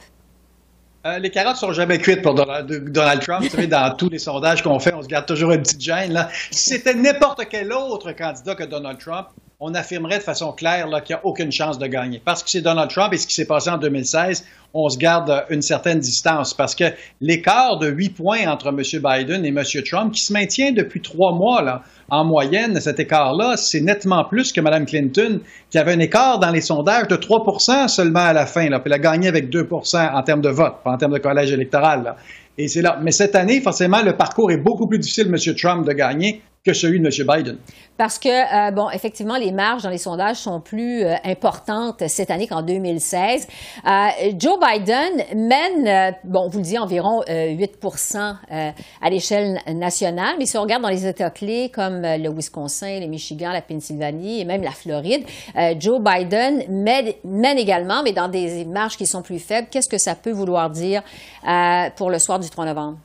Euh, 1.05 1.17
les 1.17 1.31
carottes 1.31 1.57
sont 1.57 1.73
jamais 1.73 1.97
cuites 1.97 2.21
pour 2.21 2.35
Donald, 2.35 3.21
Trump. 3.21 3.43
Dans 3.67 3.95
tous 3.95 4.09
les 4.09 4.19
sondages 4.19 4.61
qu'on 4.61 4.79
fait, 4.79 4.93
on 4.93 5.01
se 5.01 5.07
garde 5.07 5.25
toujours 5.25 5.51
une 5.51 5.61
petite 5.61 5.81
gêne. 5.81 6.13
Là. 6.13 6.29
Si 6.51 6.69
c'était 6.69 6.93
n'importe 6.93 7.41
quel 7.49 7.73
autre 7.73 8.11
candidat 8.11 8.53
que 8.53 8.63
Donald 8.63 8.99
Trump, 8.99 9.27
on 9.63 9.75
affirmerait 9.75 10.17
de 10.17 10.23
façon 10.23 10.51
claire 10.51 10.87
qu'il 11.05 11.15
n'y 11.15 11.19
a 11.21 11.25
aucune 11.25 11.51
chance 11.51 11.77
de 11.77 11.85
gagner. 11.85 12.19
Parce 12.25 12.41
que 12.41 12.49
c'est 12.49 12.61
Donald 12.61 12.89
Trump 12.89 13.13
et 13.13 13.17
ce 13.17 13.27
qui 13.27 13.35
s'est 13.35 13.45
passé 13.45 13.69
en 13.69 13.77
2016, 13.77 14.43
on 14.73 14.89
se 14.89 14.97
garde 14.97 15.45
une 15.51 15.61
certaine 15.61 15.99
distance. 15.99 16.55
Parce 16.55 16.73
que 16.73 16.85
l'écart 17.21 17.77
de 17.77 17.87
huit 17.87 18.09
points 18.09 18.47
entre 18.47 18.69
M. 18.69 18.77
Biden 18.77 19.45
et 19.45 19.49
M. 19.49 19.63
Trump, 19.87 20.13
qui 20.13 20.21
se 20.21 20.33
maintient 20.33 20.71
depuis 20.71 20.99
trois 20.99 21.33
mois, 21.33 21.61
là, 21.61 21.83
en 22.09 22.25
moyenne, 22.25 22.79
cet 22.81 22.99
écart-là, 22.99 23.55
c'est 23.55 23.81
nettement 23.81 24.25
plus 24.25 24.51
que 24.51 24.61
Mme 24.61 24.87
Clinton, 24.87 25.41
qui 25.69 25.77
avait 25.77 25.93
un 25.93 25.99
écart 25.99 26.39
dans 26.39 26.49
les 26.49 26.61
sondages 26.61 27.07
de 27.07 27.15
3 27.15 27.87
seulement 27.87 28.19
à 28.19 28.33
la 28.33 28.47
fin. 28.47 28.67
Là, 28.67 28.79
puis 28.79 28.87
elle 28.87 28.93
a 28.93 28.99
gagné 28.99 29.27
avec 29.27 29.51
2 29.51 29.69
en 29.93 30.23
termes 30.23 30.41
de 30.41 30.49
vote, 30.49 30.77
pas 30.83 30.91
en 30.91 30.97
termes 30.97 31.13
de 31.13 31.19
collège 31.19 31.51
électoral. 31.51 32.15
Et 32.57 32.67
c'est 32.67 32.81
là. 32.81 32.97
Mais 32.99 33.11
cette 33.11 33.35
année, 33.35 33.61
forcément, 33.61 34.01
le 34.01 34.17
parcours 34.17 34.51
est 34.51 34.57
beaucoup 34.57 34.87
plus 34.87 34.97
difficile, 34.97 35.27
M. 35.27 35.55
Trump, 35.55 35.87
de 35.87 35.93
gagner 35.93 36.41
que 36.63 36.73
celui 36.73 36.99
de 36.99 37.05
M. 37.05 37.27
Biden. 37.27 37.57
Parce 37.97 38.19
que, 38.19 38.29
euh, 38.29 38.71
bon, 38.71 38.89
effectivement, 38.91 39.37
les 39.37 39.51
marges 39.51 39.81
dans 39.81 39.89
les 39.89 39.97
sondages 39.97 40.37
sont 40.37 40.59
plus 40.59 41.03
euh, 41.03 41.15
importantes 41.23 42.07
cette 42.07 42.29
année 42.29 42.47
qu'en 42.47 42.61
2016. 42.61 43.47
Euh, 43.85 44.07
Joe 44.37 44.59
Biden 44.59 45.23
mène, 45.35 46.15
bon, 46.23 46.49
vous 46.49 46.59
le 46.59 46.63
dites, 46.63 46.79
environ 46.79 47.21
8 47.27 47.79
à 48.47 49.09
l'échelle 49.09 49.59
nationale, 49.73 50.35
mais 50.37 50.45
si 50.45 50.57
on 50.57 50.61
regarde 50.61 50.83
dans 50.83 50.89
les 50.89 51.07
États 51.07 51.31
clés 51.31 51.69
comme 51.73 52.01
le 52.01 52.29
Wisconsin, 52.29 52.99
le 52.99 53.07
Michigan, 53.07 53.51
la 53.51 53.61
Pennsylvanie 53.61 54.41
et 54.41 54.45
même 54.45 54.61
la 54.61 54.71
Floride, 54.71 55.23
Joe 55.79 55.99
Biden 55.99 56.63
mène, 56.69 57.57
également, 57.57 58.03
mais 58.03 58.13
dans 58.13 58.27
des 58.27 58.65
marges 58.65 58.97
qui 58.97 59.05
sont 59.05 59.21
plus 59.21 59.39
faibles. 59.39 59.67
Qu'est-ce 59.71 59.89
que 59.89 59.97
ça 59.97 60.15
peut 60.15 60.31
vouloir 60.31 60.69
dire 60.69 61.01
pour 61.95 62.09
le 62.09 62.19
soir 62.19 62.39
du 62.39 62.49
3 62.49 62.65
novembre? 62.65 62.97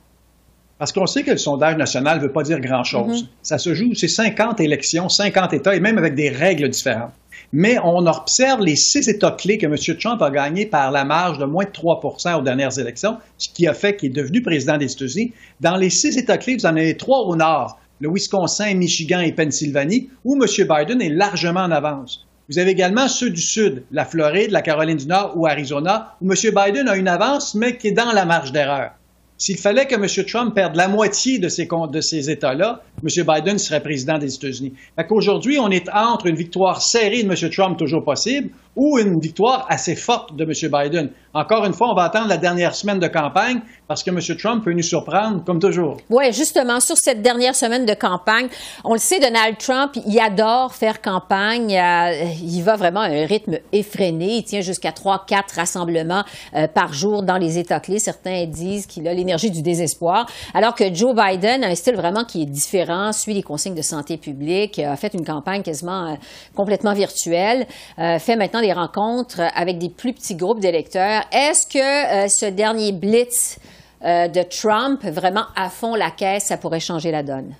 Parce 0.77 0.91
qu'on 0.91 1.07
sait 1.07 1.23
que 1.23 1.31
le 1.31 1.37
sondage 1.37 1.75
national 1.75 2.17
ne 2.17 2.23
veut 2.23 2.31
pas 2.31 2.43
dire 2.43 2.59
grand-chose. 2.59 3.23
Mm-hmm. 3.23 3.27
Ça 3.41 3.57
se 3.57 3.73
joue, 3.73 3.95
c'est 3.95 4.07
50 4.07 4.59
élections, 4.59 5.09
50 5.09 5.53
États, 5.53 5.75
et 5.75 5.79
même 5.79 5.97
avec 5.97 6.15
des 6.15 6.29
règles 6.29 6.69
différentes. 6.69 7.13
Mais 7.53 7.77
on 7.83 8.05
observe 8.05 8.61
les 8.61 8.75
six 8.75 9.07
États 9.07 9.31
clés 9.31 9.57
que 9.57 9.65
M. 9.65 9.75
Trump 9.97 10.21
a 10.21 10.29
gagnés 10.29 10.65
par 10.65 10.91
la 10.91 11.05
marge 11.05 11.37
de 11.37 11.45
moins 11.45 11.63
de 11.63 11.69
3% 11.69 12.39
aux 12.39 12.41
dernières 12.41 12.77
élections, 12.77 13.17
ce 13.37 13.47
qui 13.49 13.67
a 13.67 13.73
fait 13.73 13.95
qu'il 13.95 14.09
est 14.09 14.13
devenu 14.13 14.41
président 14.41 14.77
des 14.77 14.91
États-Unis. 14.91 15.31
Dans 15.61 15.77
les 15.77 15.89
six 15.89 16.17
États 16.17 16.37
clés, 16.37 16.57
vous 16.57 16.65
en 16.65 16.75
avez 16.75 16.97
trois 16.97 17.19
au 17.19 17.35
nord, 17.35 17.79
le 17.99 18.09
Wisconsin, 18.11 18.73
Michigan 18.75 19.21
et 19.21 19.31
Pennsylvanie, 19.31 20.09
où 20.25 20.35
M. 20.35 20.45
Biden 20.45 21.01
est 21.01 21.09
largement 21.09 21.61
en 21.61 21.71
avance. 21.71 22.27
Vous 22.49 22.59
avez 22.59 22.71
également 22.71 23.07
ceux 23.07 23.29
du 23.29 23.41
Sud, 23.41 23.83
la 23.91 24.05
Floride, 24.05 24.51
la 24.51 24.61
Caroline 24.61 24.97
du 24.97 25.07
Nord 25.07 25.33
ou 25.35 25.47
Arizona, 25.47 26.15
où 26.21 26.31
M. 26.31 26.35
Biden 26.35 26.87
a 26.87 26.95
une 26.95 27.07
avance, 27.07 27.55
mais 27.55 27.77
qui 27.77 27.89
est 27.89 27.91
dans 27.91 28.11
la 28.13 28.25
marge 28.25 28.51
d'erreur. 28.51 28.91
S'il 29.37 29.57
fallait 29.57 29.85
que 29.85 29.95
M. 29.95 30.25
Trump 30.25 30.55
perde 30.55 30.75
la 30.75 30.87
moitié 30.87 31.37
de 31.37 31.47
ces, 31.47 31.67
de 31.67 32.01
ces 32.01 32.29
États-là, 32.29 32.83
M. 33.03 33.23
Biden 33.25 33.59
serait 33.59 33.81
président 33.81 34.17
des 34.17 34.33
États-Unis. 34.33 34.73
Aujourd'hui, 35.11 35.59
on 35.59 35.69
est 35.69 35.87
entre 35.93 36.25
une 36.25 36.35
victoire 36.35 36.81
serrée 36.81 37.23
de 37.23 37.29
M. 37.29 37.49
Trump, 37.51 37.77
toujours 37.77 38.03
possible, 38.03 38.49
ou 38.77 38.99
une 38.99 39.19
victoire 39.19 39.65
assez 39.69 39.95
forte 39.95 40.35
de 40.35 40.43
M. 40.43 40.51
Biden. 40.71 41.09
Encore 41.33 41.65
une 41.65 41.73
fois, 41.73 41.91
on 41.91 41.95
va 41.95 42.03
attendre 42.03 42.27
la 42.27 42.37
dernière 42.37 42.75
semaine 42.75 42.99
de 42.99 43.07
campagne 43.07 43.59
parce 43.87 44.03
que 44.03 44.11
M. 44.11 44.19
Trump 44.37 44.63
peut 44.63 44.73
nous 44.73 44.83
surprendre 44.83 45.43
comme 45.43 45.59
toujours. 45.59 45.97
Oui, 46.09 46.31
justement, 46.31 46.79
sur 46.79 46.95
cette 46.95 47.23
dernière 47.23 47.55
semaine 47.55 47.85
de 47.85 47.93
campagne, 47.93 48.47
on 48.83 48.93
le 48.93 48.99
sait, 48.99 49.19
Donald 49.19 49.57
Trump, 49.57 49.91
il 50.05 50.19
adore 50.19 50.73
faire 50.73 51.01
campagne. 51.01 51.75
Euh, 51.75 52.23
il 52.43 52.61
va 52.61 52.75
vraiment 52.75 53.01
à 53.01 53.07
un 53.07 53.25
rythme 53.25 53.57
effréné. 53.71 54.37
Il 54.37 54.43
tient 54.43 54.61
jusqu'à 54.61 54.91
3-4 54.91 55.55
rassemblements 55.55 56.23
euh, 56.55 56.67
par 56.67 56.93
jour 56.93 57.23
dans 57.23 57.37
les 57.37 57.57
États 57.57 57.79
clés. 57.79 57.99
Certains 57.99 58.45
disent 58.45 58.85
qu'il 58.85 59.07
a 59.07 59.13
l'énergie 59.13 59.49
du 59.49 59.63
désespoir, 59.63 60.27
alors 60.53 60.75
que 60.75 60.93
Joe 60.93 61.15
Biden 61.15 61.63
a 61.63 61.67
un 61.67 61.75
style 61.75 61.95
vraiment 61.95 62.25
qui 62.25 62.43
est 62.43 62.45
différent, 62.45 62.86
suit 63.11 63.33
les 63.33 63.43
consignes 63.43 63.75
de 63.75 63.81
santé 63.81 64.17
publique, 64.17 64.79
a 64.79 64.95
fait 64.95 65.13
une 65.13 65.25
campagne 65.25 65.63
quasiment 65.63 66.07
euh, 66.07 66.15
complètement 66.55 66.93
virtuelle, 66.93 67.65
fait 67.97 68.35
maintenant 68.35 68.61
des 68.61 68.73
rencontres 68.73 69.41
avec 69.55 69.77
des 69.77 69.89
plus 69.89 70.13
petits 70.13 70.35
groupes 70.35 70.59
d'électeurs. 70.59 71.23
Est-ce 71.31 71.67
que 71.67 71.77
euh, 71.79 72.27
ce 72.27 72.45
dernier 72.45 72.91
blitz 72.91 73.59
euh, 74.03 74.27
de 74.27 74.43
Trump, 74.43 75.03
vraiment 75.03 75.45
à 75.55 75.69
fond 75.69 75.95
la 75.95 76.11
caisse, 76.11 76.45
ça 76.45 76.57
pourrait 76.57 76.79
changer 76.79 77.11
la 77.11 77.23
donne? 77.23 77.55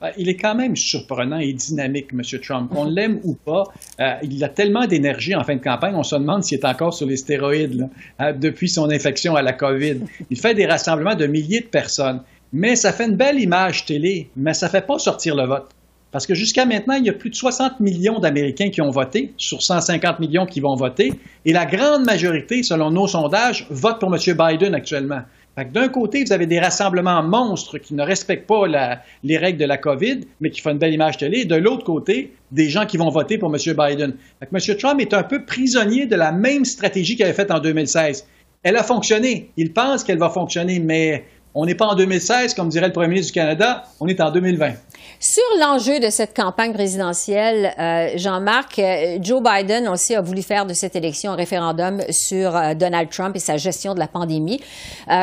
Ben, 0.00 0.10
il 0.18 0.28
est 0.28 0.36
quand 0.36 0.54
même 0.54 0.76
surprenant 0.76 1.38
et 1.38 1.52
dynamique, 1.52 2.08
M. 2.12 2.20
Trump. 2.40 2.70
Qu'on 2.70 2.84
l'aime 2.90 3.20
ou 3.22 3.34
pas, 3.34 3.64
euh, 4.00 4.14
il 4.22 4.42
a 4.42 4.48
tellement 4.48 4.86
d'énergie 4.86 5.34
en 5.34 5.44
fin 5.44 5.54
de 5.54 5.62
campagne, 5.62 5.94
on 5.94 6.02
se 6.02 6.16
demande 6.16 6.42
s'il 6.42 6.58
est 6.58 6.66
encore 6.66 6.92
sur 6.92 7.06
les 7.06 7.16
stéroïdes 7.16 7.88
depuis 8.36 8.68
son 8.68 8.90
infection 8.90 9.36
à 9.36 9.42
la 9.42 9.52
COVID. 9.52 10.00
Il 10.30 10.38
fait 10.38 10.54
des 10.54 10.66
rassemblements 10.66 11.14
de 11.14 11.26
milliers 11.26 11.60
de 11.60 11.66
personnes. 11.66 12.22
Mais 12.56 12.76
ça 12.76 12.92
fait 12.92 13.06
une 13.06 13.16
belle 13.16 13.40
image 13.40 13.84
télé, 13.84 14.30
mais 14.36 14.54
ça 14.54 14.66
ne 14.66 14.70
fait 14.70 14.86
pas 14.86 15.00
sortir 15.00 15.34
le 15.34 15.44
vote. 15.44 15.70
Parce 16.12 16.24
que 16.24 16.34
jusqu'à 16.34 16.64
maintenant, 16.64 16.94
il 16.94 17.04
y 17.04 17.10
a 17.10 17.12
plus 17.12 17.30
de 17.30 17.34
60 17.34 17.80
millions 17.80 18.20
d'Américains 18.20 18.70
qui 18.70 18.80
ont 18.80 18.90
voté 18.90 19.32
sur 19.36 19.60
150 19.60 20.20
millions 20.20 20.46
qui 20.46 20.60
vont 20.60 20.76
voter. 20.76 21.12
Et 21.44 21.52
la 21.52 21.66
grande 21.66 22.04
majorité, 22.04 22.62
selon 22.62 22.92
nos 22.92 23.08
sondages, 23.08 23.66
vote 23.70 23.98
pour 23.98 24.14
M. 24.14 24.20
Biden 24.38 24.72
actuellement. 24.72 25.22
D'un 25.72 25.88
côté, 25.88 26.22
vous 26.22 26.32
avez 26.32 26.46
des 26.46 26.60
rassemblements 26.60 27.24
monstres 27.24 27.78
qui 27.78 27.92
ne 27.94 28.04
respectent 28.04 28.46
pas 28.46 28.68
les 29.24 29.36
règles 29.36 29.58
de 29.58 29.64
la 29.64 29.76
COVID, 29.76 30.20
mais 30.40 30.50
qui 30.50 30.60
font 30.60 30.70
une 30.70 30.78
belle 30.78 30.94
image 30.94 31.16
télé. 31.16 31.44
De 31.46 31.56
l'autre 31.56 31.82
côté, 31.82 32.34
des 32.52 32.68
gens 32.68 32.86
qui 32.86 32.98
vont 32.98 33.10
voter 33.10 33.36
pour 33.36 33.52
M. 33.52 33.58
Biden. 33.76 34.14
M. 34.40 34.76
Trump 34.78 35.00
est 35.00 35.12
un 35.12 35.24
peu 35.24 35.44
prisonnier 35.44 36.06
de 36.06 36.14
la 36.14 36.30
même 36.30 36.64
stratégie 36.64 37.16
qu'il 37.16 37.24
avait 37.24 37.34
faite 37.34 37.50
en 37.50 37.58
2016. 37.58 38.28
Elle 38.62 38.76
a 38.76 38.82
fonctionné. 38.82 39.50
Il 39.56 39.72
pense 39.72 40.04
qu'elle 40.04 40.18
va 40.18 40.30
fonctionner, 40.30 40.78
mais 40.78 41.24
on 41.54 41.66
n'est 41.66 41.74
pas 41.74 41.86
en 41.86 41.94
2016, 41.94 42.54
comme 42.54 42.68
dirait 42.68 42.88
le 42.88 42.92
premier 42.92 43.08
ministre 43.08 43.32
du 43.32 43.38
Canada, 43.38 43.84
on 44.00 44.08
est 44.08 44.20
en 44.20 44.30
2020. 44.30 44.72
Sur 45.20 45.44
l'enjeu 45.60 46.00
de 46.00 46.10
cette 46.10 46.36
campagne 46.36 46.72
présidentielle, 46.72 47.72
euh, 47.78 48.08
Jean-Marc, 48.16 48.78
euh, 48.78 49.18
Joe 49.22 49.40
Biden 49.40 49.88
aussi 49.88 50.16
a 50.16 50.20
voulu 50.20 50.42
faire 50.42 50.66
de 50.66 50.74
cette 50.74 50.96
élection 50.96 51.32
un 51.32 51.36
référendum 51.36 52.02
sur 52.10 52.56
euh, 52.56 52.74
Donald 52.74 53.08
Trump 53.08 53.36
et 53.36 53.38
sa 53.38 53.56
gestion 53.56 53.94
de 53.94 54.00
la 54.00 54.08
pandémie. 54.08 54.60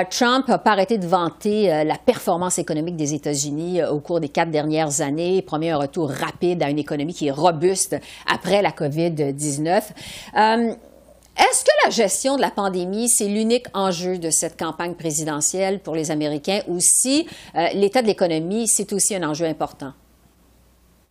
Trump 0.09 0.47
n'a 0.47 0.57
pas 0.57 0.71
arrêté 0.71 0.97
de 0.97 1.05
vanter 1.05 1.67
la 1.83 1.95
performance 1.97 2.59
économique 2.59 2.95
des 2.95 3.13
États-Unis 3.13 3.83
au 3.83 3.99
cours 3.99 4.19
des 4.19 4.29
quatre 4.29 4.51
dernières 4.51 5.01
années, 5.01 5.37
il 5.37 5.41
promet 5.41 5.71
un 5.71 5.77
retour 5.77 6.09
rapide 6.09 6.63
à 6.63 6.69
une 6.69 6.79
économie 6.79 7.13
qui 7.13 7.27
est 7.27 7.31
robuste 7.31 7.97
après 8.31 8.61
la 8.61 8.71
COVID-19. 8.71 9.81
Est-ce 11.37 11.63
que 11.63 11.71
la 11.85 11.91
gestion 11.91 12.35
de 12.35 12.41
la 12.41 12.51
pandémie, 12.51 13.07
c'est 13.07 13.27
l'unique 13.27 13.67
enjeu 13.73 14.17
de 14.17 14.29
cette 14.29 14.59
campagne 14.59 14.95
présidentielle 14.95 15.79
pour 15.79 15.95
les 15.95 16.11
Américains 16.11 16.61
ou 16.67 16.77
si 16.79 17.25
euh, 17.55 17.67
l'état 17.73 18.01
de 18.01 18.07
l'économie, 18.07 18.67
c'est 18.67 18.91
aussi 18.91 19.15
un 19.15 19.23
enjeu 19.23 19.45
important? 19.45 19.93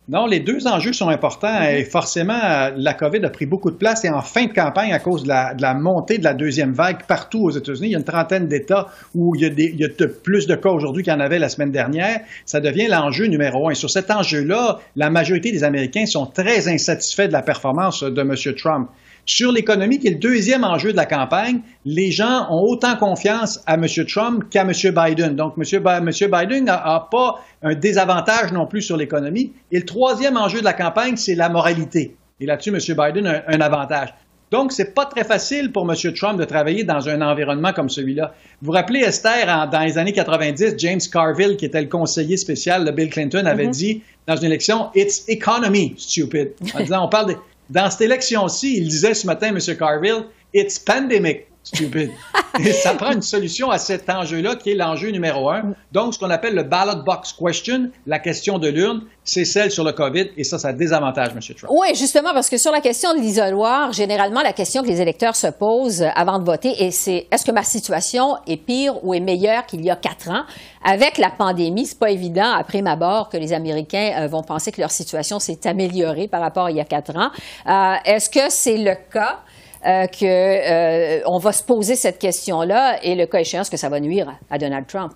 Non, 0.09 0.25
les 0.25 0.39
deux 0.39 0.67
enjeux 0.67 0.93
sont 0.93 1.09
importants 1.09 1.47
mm-hmm. 1.47 1.79
et 1.79 1.85
forcément, 1.85 2.69
la 2.75 2.93
COVID 2.93 3.23
a 3.23 3.29
pris 3.29 3.45
beaucoup 3.45 3.71
de 3.71 3.77
place 3.77 4.03
et 4.03 4.09
en 4.09 4.21
fin 4.21 4.45
de 4.45 4.51
campagne, 4.51 4.93
à 4.93 4.99
cause 4.99 5.23
de 5.23 5.29
la, 5.29 5.73
montée 5.73 6.17
de 6.17 6.23
la 6.23 6.33
deuxième 6.33 6.73
vague 6.73 7.05
partout 7.07 7.43
aux 7.43 7.51
États-Unis, 7.51 7.87
il 7.87 7.91
y 7.91 7.95
a 7.95 7.99
une 7.99 8.03
trentaine 8.03 8.47
d'États 8.47 8.87
où 9.15 9.33
il 9.35 9.41
y, 9.41 9.45
a 9.45 9.49
il 9.49 9.79
y 9.79 9.85
a 9.85 10.07
plus 10.23 10.47
de 10.47 10.55
cas 10.55 10.69
aujourd'hui 10.69 11.03
qu'il 11.03 11.13
y 11.13 11.15
en 11.15 11.19
avait 11.19 11.39
la 11.39 11.49
semaine 11.49 11.71
dernière. 11.71 12.21
Ça 12.45 12.59
devient 12.59 12.87
l'enjeu 12.89 13.27
numéro 13.27 13.69
un. 13.69 13.71
Et 13.71 13.75
sur 13.75 13.89
cet 13.89 14.11
enjeu-là, 14.11 14.79
la 14.95 15.09
majorité 15.09 15.51
des 15.51 15.63
Américains 15.63 16.05
sont 16.05 16.25
très 16.25 16.67
insatisfaits 16.67 17.27
de 17.27 17.33
la 17.33 17.41
performance 17.41 18.03
de 18.03 18.21
M. 18.21 18.35
Trump. 18.55 18.89
Sur 19.25 19.51
l'économie, 19.51 19.99
qui 19.99 20.07
est 20.07 20.11
le 20.11 20.17
deuxième 20.17 20.63
enjeu 20.63 20.91
de 20.91 20.97
la 20.97 21.05
campagne, 21.05 21.61
les 21.85 22.11
gens 22.11 22.47
ont 22.49 22.61
autant 22.61 22.95
confiance 22.95 23.61
à 23.65 23.75
M. 23.75 23.85
Trump 24.07 24.43
qu'à 24.49 24.61
M. 24.61 24.71
Biden. 24.71 25.35
Donc, 25.35 25.53
M. 25.57 25.83
Biden 25.83 26.65
n'a 26.65 27.07
pas 27.11 27.39
un 27.61 27.75
désavantage 27.75 28.51
non 28.51 28.65
plus 28.65 28.81
sur 28.81 28.97
l'économie. 28.97 29.53
Et 29.71 29.79
le 29.79 29.85
troisième 29.85 30.37
enjeu 30.37 30.59
de 30.59 30.65
la 30.65 30.73
campagne, 30.73 31.15
c'est 31.17 31.35
la 31.35 31.49
moralité. 31.49 32.15
Et 32.39 32.45
là-dessus, 32.45 32.69
M. 32.69 32.79
Biden 32.97 33.27
a 33.27 33.43
un 33.47 33.61
avantage. 33.61 34.13
Donc, 34.51 34.73
c'est 34.73 34.93
pas 34.93 35.05
très 35.05 35.23
facile 35.23 35.71
pour 35.71 35.89
M. 35.89 36.13
Trump 36.13 36.37
de 36.37 36.43
travailler 36.43 36.83
dans 36.83 37.07
un 37.07 37.21
environnement 37.21 37.71
comme 37.71 37.87
celui-là. 37.87 38.33
Vous 38.61 38.67
vous 38.67 38.71
rappelez, 38.73 38.99
Esther, 38.99 39.69
dans 39.69 39.79
les 39.79 39.97
années 39.97 40.11
90, 40.11 40.75
James 40.77 40.99
Carville, 41.11 41.55
qui 41.55 41.63
était 41.63 41.81
le 41.81 41.87
conseiller 41.87 42.35
spécial 42.35 42.83
de 42.83 42.91
Bill 42.91 43.09
Clinton, 43.09 43.45
avait 43.45 43.67
mm-hmm. 43.67 43.71
dit 43.71 44.03
dans 44.27 44.35
une 44.35 44.45
élection, 44.45 44.89
It's 44.93 45.23
economy, 45.29 45.93
stupid. 45.97 46.51
En 46.75 46.79
disant, 46.81 47.05
on 47.05 47.09
parle 47.09 47.29
de 47.29 47.35
dans 47.71 47.89
cette 47.89 48.01
élection-ci, 48.01 48.77
il 48.77 48.87
disait 48.87 49.13
ce 49.13 49.25
matin, 49.25 49.55
M. 49.55 49.77
Carville, 49.77 50.25
It's 50.53 50.77
pandemic. 50.77 51.47
Stupide. 51.63 52.11
Et 52.59 52.73
ça 52.73 52.93
prend 52.95 53.11
une 53.11 53.21
solution 53.21 53.69
à 53.69 53.77
cet 53.77 54.09
enjeu-là 54.09 54.55
qui 54.55 54.71
est 54.71 54.75
l'enjeu 54.75 55.09
numéro 55.09 55.49
un. 55.49 55.73
Donc, 55.91 56.13
ce 56.13 56.19
qu'on 56.19 56.29
appelle 56.29 56.55
le 56.55 56.63
ballot 56.63 57.03
box 57.03 57.33
question, 57.33 57.91
la 58.05 58.19
question 58.19 58.59
de 58.59 58.67
l'urne, 58.67 59.03
c'est 59.23 59.45
celle 59.45 59.71
sur 59.71 59.83
le 59.83 59.93
COVID 59.93 60.31
et 60.35 60.43
ça, 60.43 60.59
ça 60.59 60.73
désavantage 60.73 61.29
M. 61.29 61.39
Trump. 61.39 61.71
Oui, 61.71 61.95
justement, 61.95 62.33
parce 62.33 62.49
que 62.49 62.57
sur 62.57 62.71
la 62.71 62.81
question 62.81 63.13
de 63.13 63.19
l'isoloir, 63.19 63.93
généralement, 63.93 64.41
la 64.41 64.53
question 64.53 64.81
que 64.81 64.87
les 64.87 65.01
électeurs 65.01 65.35
se 65.35 65.47
posent 65.47 66.05
avant 66.15 66.39
de 66.39 66.45
voter, 66.45 66.83
et 66.83 66.91
c'est 66.91 67.27
est-ce 67.31 67.45
que 67.45 67.51
ma 67.51 67.63
situation 67.63 68.35
est 68.47 68.57
pire 68.57 69.03
ou 69.03 69.13
est 69.13 69.19
meilleure 69.19 69.65
qu'il 69.65 69.83
y 69.85 69.89
a 69.89 69.95
quatre 69.95 70.29
ans? 70.29 70.43
Avec 70.83 71.17
la 71.17 71.29
pandémie, 71.29 71.85
c'est 71.85 71.99
pas 71.99 72.11
évident, 72.11 72.51
après 72.51 72.81
ma 72.81 72.91
abord, 72.91 73.29
que 73.29 73.37
les 73.37 73.53
Américains 73.53 74.11
euh, 74.17 74.27
vont 74.27 74.43
penser 74.43 74.71
que 74.71 74.81
leur 74.81 74.91
situation 74.91 75.39
s'est 75.39 75.65
améliorée 75.65 76.27
par 76.27 76.41
rapport 76.41 76.65
à 76.65 76.71
il 76.71 76.77
y 76.77 76.81
a 76.81 76.85
quatre 76.85 77.15
ans. 77.15 77.29
Euh, 77.67 77.95
est-ce 78.03 78.29
que 78.29 78.49
c'est 78.49 78.77
le 78.77 78.95
cas? 79.11 79.39
Euh, 79.85 80.05
qu'on 80.07 80.25
euh, 80.25 81.39
va 81.39 81.51
se 81.51 81.63
poser 81.63 81.95
cette 81.95 82.19
question-là 82.19 83.03
et 83.03 83.15
le 83.15 83.25
cas 83.25 83.39
échéant, 83.39 83.61
est-ce 83.61 83.71
que 83.71 83.77
ça 83.77 83.89
va 83.89 83.99
nuire 83.99 84.31
à 84.49 84.57
Donald 84.57 84.85
Trump? 84.87 85.13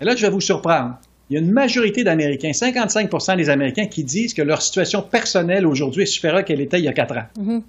Et 0.00 0.04
là, 0.04 0.14
je 0.14 0.24
vais 0.24 0.32
vous 0.32 0.40
surprendre. 0.40 0.96
Il 1.30 1.34
y 1.34 1.36
a 1.36 1.40
une 1.40 1.50
majorité 1.50 2.04
d'Américains, 2.04 2.50
55% 2.50 3.36
des 3.36 3.50
Américains, 3.50 3.86
qui 3.86 4.04
disent 4.04 4.34
que 4.34 4.42
leur 4.42 4.62
situation 4.62 5.02
personnelle 5.02 5.66
aujourd'hui 5.66 6.04
est 6.04 6.06
supérieure 6.06 6.44
qu'elle 6.44 6.60
était 6.60 6.78
il 6.78 6.84
y 6.84 6.88
a 6.88 6.92
quatre 6.92 7.16
ans. 7.16 7.26
Mm-hmm. 7.38 7.62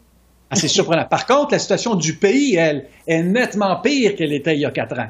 Ah, 0.52 0.56
c'est 0.56 0.68
surprenant. 0.68 1.06
Par 1.06 1.26
contre, 1.26 1.54
la 1.54 1.60
situation 1.60 1.96
du 1.96 2.16
pays, 2.16 2.56
elle, 2.56 2.86
est 3.08 3.22
nettement 3.22 3.76
pire 3.82 4.16
qu'elle 4.16 4.34
était 4.34 4.56
il 4.56 4.62
y 4.62 4.66
a 4.66 4.72
quatre 4.72 4.98
ans. 4.98 5.10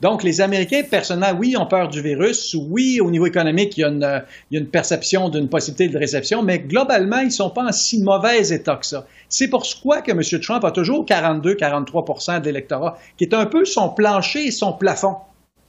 Donc, 0.00 0.22
les 0.22 0.40
Américains, 0.40 0.82
personnellement, 0.90 1.38
oui, 1.38 1.56
ont 1.56 1.66
peur 1.66 1.88
du 1.88 2.00
virus. 2.00 2.54
Oui, 2.54 3.00
au 3.00 3.10
niveau 3.10 3.26
économique, 3.26 3.76
il 3.76 3.80
y 3.80 3.84
a 3.84 3.88
une, 3.88 4.24
il 4.50 4.54
y 4.54 4.58
a 4.58 4.60
une 4.60 4.70
perception 4.70 5.28
d'une 5.28 5.48
possibilité 5.48 5.88
de 5.88 5.98
réception, 5.98 6.42
mais 6.42 6.60
globalement, 6.60 7.18
ils 7.18 7.26
ne 7.26 7.30
sont 7.30 7.50
pas 7.50 7.64
en 7.64 7.72
si 7.72 8.02
mauvais 8.02 8.48
état 8.48 8.76
que 8.76 8.86
ça. 8.86 9.06
C'est 9.28 9.48
pour 9.48 9.64
quoi 9.82 10.00
que 10.00 10.10
M. 10.12 10.40
Trump 10.40 10.64
a 10.64 10.70
toujours 10.70 11.04
42-43% 11.04 12.40
de 12.40 12.46
l'électorat, 12.46 12.96
qui 13.16 13.24
est 13.24 13.34
un 13.34 13.46
peu 13.46 13.64
son 13.64 13.90
plancher 13.90 14.46
et 14.46 14.50
son 14.50 14.72
plafond? 14.72 15.16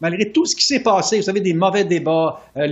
Malgré 0.01 0.31
tout 0.31 0.45
ce 0.45 0.55
qui 0.55 0.65
s'est 0.65 0.81
passé, 0.81 1.17
vous 1.17 1.23
savez, 1.23 1.39
des 1.39 1.53
mauvais 1.53 1.85
débats, 1.85 2.41
euh, 2.57 2.67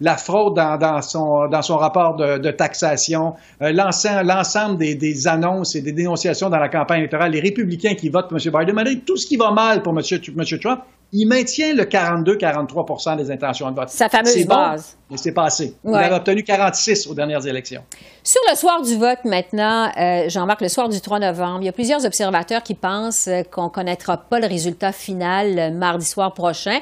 la, 0.00 0.16
fraude 0.16 0.54
dans, 0.56 1.00
son, 1.02 1.76
rapport 1.76 2.16
de, 2.16 2.50
taxation, 2.50 3.34
euh, 3.62 3.72
l'ensemble 3.72 4.78
des, 4.78 4.94
des, 4.94 5.28
annonces 5.28 5.76
et 5.76 5.80
des 5.80 5.92
dénonciations 5.92 6.50
dans 6.50 6.58
la 6.58 6.68
campagne 6.68 6.98
électorale, 7.00 7.32
les 7.32 7.40
républicains 7.40 7.94
qui 7.94 8.08
votent 8.08 8.28
pour 8.28 8.38
M. 8.38 8.52
Biden, 8.52 8.74
malgré 8.74 8.98
tout 8.98 9.16
ce 9.16 9.26
qui 9.26 9.36
va 9.36 9.50
mal 9.50 9.82
pour. 9.82 9.94
M. 9.94 10.58
Trump, 10.60 10.80
il 11.16 11.28
maintient 11.28 11.74
le 11.74 11.84
42-43 11.84 13.16
des 13.16 13.30
intentions 13.30 13.70
de 13.70 13.76
vote. 13.76 13.88
Sa 13.88 14.08
fameuse 14.08 14.44
base. 14.46 14.96
mais 15.08 15.16
c'est 15.16 15.32
pas 15.32 15.44
assez. 15.44 15.76
Il 15.84 15.94
avait 15.94 16.16
obtenu 16.16 16.42
46 16.42 17.06
aux 17.06 17.14
dernières 17.14 17.46
élections. 17.46 17.82
Sur 18.24 18.40
le 18.50 18.56
soir 18.56 18.82
du 18.82 18.96
vote 18.96 19.24
maintenant, 19.24 19.92
euh, 19.96 20.28
Jean-Marc, 20.28 20.60
le 20.60 20.68
soir 20.68 20.88
du 20.88 21.00
3 21.00 21.20
novembre, 21.20 21.60
il 21.62 21.66
y 21.66 21.68
a 21.68 21.72
plusieurs 21.72 22.04
observateurs 22.04 22.64
qui 22.64 22.74
pensent 22.74 23.28
euh, 23.28 23.42
qu'on 23.44 23.64
ne 23.64 23.68
connaîtra 23.68 24.16
pas 24.16 24.40
le 24.40 24.48
résultat 24.48 24.90
final 24.90 25.56
euh, 25.56 25.70
mardi 25.70 26.04
soir 26.04 26.34
prochain, 26.34 26.80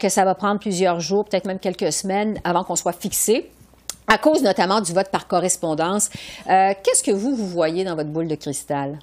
que 0.00 0.08
ça 0.08 0.24
va 0.24 0.34
prendre 0.34 0.58
plusieurs 0.58 0.98
jours, 0.98 1.24
peut-être 1.24 1.46
même 1.46 1.60
quelques 1.60 1.92
semaines 1.92 2.40
avant 2.42 2.64
qu'on 2.64 2.76
soit 2.76 2.92
fixé 2.92 3.50
à 4.08 4.18
cause 4.18 4.42
notamment 4.42 4.80
du 4.80 4.92
vote 4.92 5.08
par 5.12 5.28
correspondance. 5.28 6.10
Qu'est-ce 6.46 7.04
que 7.04 7.12
vous, 7.12 7.36
vous 7.36 7.46
voyez 7.46 7.84
dans 7.84 7.94
votre 7.94 8.08
boule 8.08 8.26
de 8.26 8.34
cristal? 8.34 8.98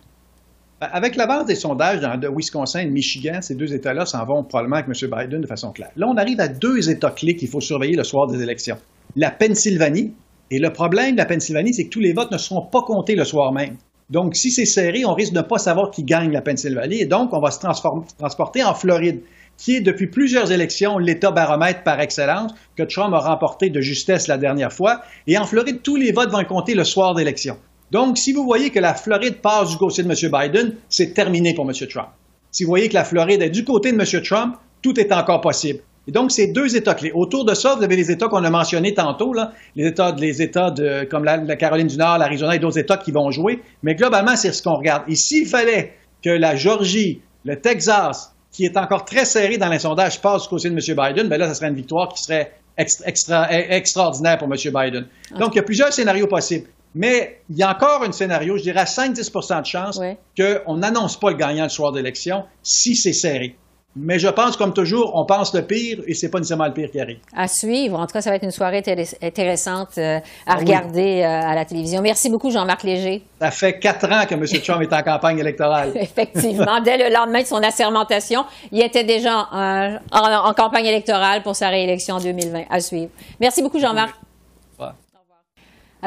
Avec 0.80 1.16
la 1.16 1.26
base 1.26 1.48
des 1.48 1.56
sondages 1.56 2.02
dans, 2.02 2.20
de 2.20 2.28
Wisconsin 2.28 2.82
et 2.82 2.86
de 2.86 2.92
Michigan, 2.92 3.40
ces 3.42 3.56
deux 3.56 3.74
États-là 3.74 4.06
s'en 4.06 4.24
vont 4.26 4.44
probablement 4.44 4.76
avec 4.76 4.88
M. 4.88 5.10
Biden 5.10 5.42
de 5.42 5.48
façon 5.48 5.72
claire. 5.72 5.90
Là, 5.96 6.06
on 6.08 6.16
arrive 6.18 6.40
à 6.40 6.48
deux 6.48 6.92
États 6.92 7.10
clés 7.10 7.36
qu'il 7.36 7.48
faut 7.48 7.62
surveiller 7.62 7.96
le 7.96 8.04
soir 8.04 8.28
des 8.28 8.44
élections. 8.44 8.78
La 9.16 9.32
Pennsylvanie, 9.32 10.14
et 10.52 10.60
le 10.60 10.72
problème 10.72 11.14
de 11.14 11.18
la 11.18 11.26
Pennsylvanie, 11.26 11.74
c'est 11.74 11.86
que 11.86 11.90
tous 11.90 12.00
les 12.00 12.14
votes 12.14 12.32
ne 12.32 12.38
seront 12.38 12.62
pas 12.62 12.84
comptés 12.84 13.16
le 13.16 13.26
soir 13.26 13.52
même. 13.54 13.76
Donc, 14.12 14.36
si 14.36 14.52
c'est 14.52 14.66
serré, 14.66 15.04
on 15.04 15.16
risque 15.16 15.34
de 15.34 15.40
ne 15.40 15.44
pas 15.44 15.58
savoir 15.58 15.90
qui 15.90 16.04
gagne 16.04 16.32
la 16.32 16.42
Pennsylvanie, 16.42 17.02
et 17.02 17.06
donc 17.08 17.34
on 17.34 17.40
va 17.40 17.50
se 17.50 17.60
transporter 17.60 18.64
en 18.64 18.76
Floride, 18.76 19.22
qui 19.58 19.78
est 19.78 19.82
depuis 19.82 20.06
plusieurs 20.06 20.52
élections 20.52 21.00
l'État 21.00 21.32
baromètre 21.32 21.82
par 21.82 22.00
excellence, 22.00 22.54
que 22.76 22.84
Trump 22.84 23.16
a 23.16 23.20
remporté 23.20 23.72
de 23.72 23.82
justesse 23.82 24.28
la 24.28 24.38
dernière 24.38 24.72
fois. 24.72 25.02
Et 25.26 25.40
en 25.40 25.46
Floride, 25.46 25.82
tous 25.82 25.96
les 25.96 26.12
votes 26.12 26.30
vont 26.30 26.44
compter 26.44 26.76
le 26.76 26.84
soir 26.84 27.16
d'élection. 27.16 27.58
Donc, 27.92 28.18
si 28.18 28.34
vous 28.34 28.44
voyez 28.44 28.70
que 28.70 28.80
la 28.80 28.94
Floride 28.94 29.38
passe 29.42 29.70
du 29.70 29.78
côté 29.78 30.04
de 30.04 30.10
M. 30.10 30.32
Biden, 30.32 30.76
c'est 30.90 31.14
terminé 31.14 31.54
pour 31.54 31.70
M. 31.70 31.74
Trump. 31.88 32.10
Si 32.52 32.64
vous 32.64 32.70
voyez 32.70 32.90
que 32.90 32.94
la 32.94 33.06
Floride 33.06 33.42
est 33.42 33.50
du 33.50 33.64
côté 33.64 33.92
de 33.92 34.00
M. 34.00 34.22
Trump, 34.24 34.56
tout 34.82 35.00
est 35.00 35.12
encore 35.12 35.42
possible. 35.42 35.80
Et 36.08 36.12
donc, 36.12 36.32
c'est 36.32 36.48
deux 36.48 36.76
États 36.76 36.96
clés. 36.96 37.12
Autour 37.14 37.44
de 37.44 37.54
ça, 37.54 37.76
vous 37.76 37.84
avez 37.84 37.96
les 37.96 38.12
États 38.12 38.30
qu'on 38.30 38.44
a 38.44 38.50
mentionnés 38.50 38.94
tantôt, 38.94 39.34
là, 39.34 39.52
les 39.76 39.88
États, 39.88 40.16
les 40.18 40.42
États 40.42 40.72
de, 40.72 41.04
comme 41.04 41.26
la, 41.26 41.56
Caroline 41.58 41.88
du 41.88 41.98
Nord, 41.98 42.18
l'Arizona 42.18 42.56
et 42.56 42.60
d'autres 42.60 42.80
États 42.80 42.98
qui 42.98 43.12
vont 43.12 43.30
jouer. 43.30 43.62
Mais 43.84 43.96
globalement, 43.96 44.36
c'est 44.36 44.54
ce 44.54 44.64
qu'on 44.64 44.76
regarde. 44.76 45.04
Et 45.10 45.16
s'il 45.16 45.46
fallait 45.46 45.94
que 46.24 46.30
la 46.30 46.56
Georgie, 46.56 47.22
le 47.44 47.60
Texas, 47.60 48.34
qui 48.52 48.64
est 48.64 48.78
encore 48.78 49.04
très 49.04 49.26
serré 49.26 49.58
dans 49.58 49.70
les 49.70 49.80
sondages, 49.80 50.22
passe 50.22 50.44
du 50.44 50.48
côté 50.50 50.70
de 50.70 50.74
M. 50.74 50.80
Biden, 50.80 51.28
bien 51.28 51.38
là, 51.38 51.48
ça 51.48 51.56
serait 51.56 51.68
une 51.68 51.76
victoire 51.76 52.08
qui 52.14 52.24
serait 52.24 52.54
extra, 52.78 53.52
extraordinaire 53.52 54.38
pour 54.38 54.48
M. 54.48 54.56
Biden. 54.56 55.08
Donc, 55.38 55.54
il 55.54 55.58
y 55.58 55.60
a 55.60 55.64
plusieurs 55.64 55.92
scénarios 55.92 56.28
possibles. 56.28 56.68
Mais 56.98 57.42
il 57.52 57.58
y 57.58 57.64
a 57.64 57.70
encore 57.70 58.04
un 58.04 58.12
scénario, 58.12 58.58
je 58.58 58.64
dirais 58.64 58.80
à 58.80 58.86
5-10% 58.86 59.62
de 59.62 59.66
chance 59.66 60.02
qu'on 60.36 60.78
n'annonce 60.78 61.20
pas 61.20 61.30
le 61.30 61.38
gagnant 61.38 61.64
le 61.64 61.70
soir 61.70 61.92
d'élection 61.92 62.44
si 62.64 62.96
c'est 62.96 63.14
serré. 63.14 63.56
Mais 64.00 64.20
je 64.20 64.28
pense, 64.28 64.58
comme 64.58 64.74
toujours, 64.74 65.12
on 65.16 65.26
pense 65.26 65.54
le 65.54 65.64
pire 65.64 66.00
et 66.08 66.14
c'est 66.14 66.30
pas 66.30 66.38
nécessairement 66.40 66.68
le 66.68 66.74
pire 66.74 66.90
qui 66.92 67.00
arrive. 67.00 67.18
À 67.36 67.48
suivre. 67.48 68.00
En 68.00 68.06
tout 68.06 68.14
cas, 68.14 68.22
ça 68.22 68.30
va 68.30 68.36
être 68.36 68.44
une 68.44 68.52
soirée 68.52 68.84
intéressante 69.22 69.98
euh, 69.98 70.20
à 70.46 70.56
regarder 70.56 71.22
euh, 71.22 71.50
à 71.50 71.56
la 71.56 71.66
télévision. 71.66 72.02
Merci 72.02 72.30
beaucoup, 72.30 72.52
Jean-Marc 72.52 72.84
Léger. 72.84 73.24
Ça 73.40 73.50
fait 73.50 73.80
quatre 73.80 74.06
ans 74.12 74.26
que 74.28 74.36
M. 74.36 74.46
Trump 74.64 74.82
est 74.82 74.94
en 74.94 75.02
campagne 75.02 75.40
électorale. 75.40 75.94
Effectivement. 75.96 76.80
Dès 76.82 76.98
le 76.98 77.14
lendemain 77.14 77.42
de 77.42 77.48
son 77.48 77.64
assermentation, 77.64 78.46
il 78.72 78.82
était 78.84 79.04
déjà 79.04 79.48
en, 79.52 79.98
en 80.12 80.54
campagne 80.54 80.86
électorale 80.86 81.42
pour 81.42 81.56
sa 81.56 81.70
réélection 81.70 82.16
en 82.16 82.20
2020. 82.20 82.66
À 82.70 82.80
suivre. 82.80 83.10
Merci 83.40 83.64
beaucoup, 83.64 83.80
Jean-Marc. 83.80 84.14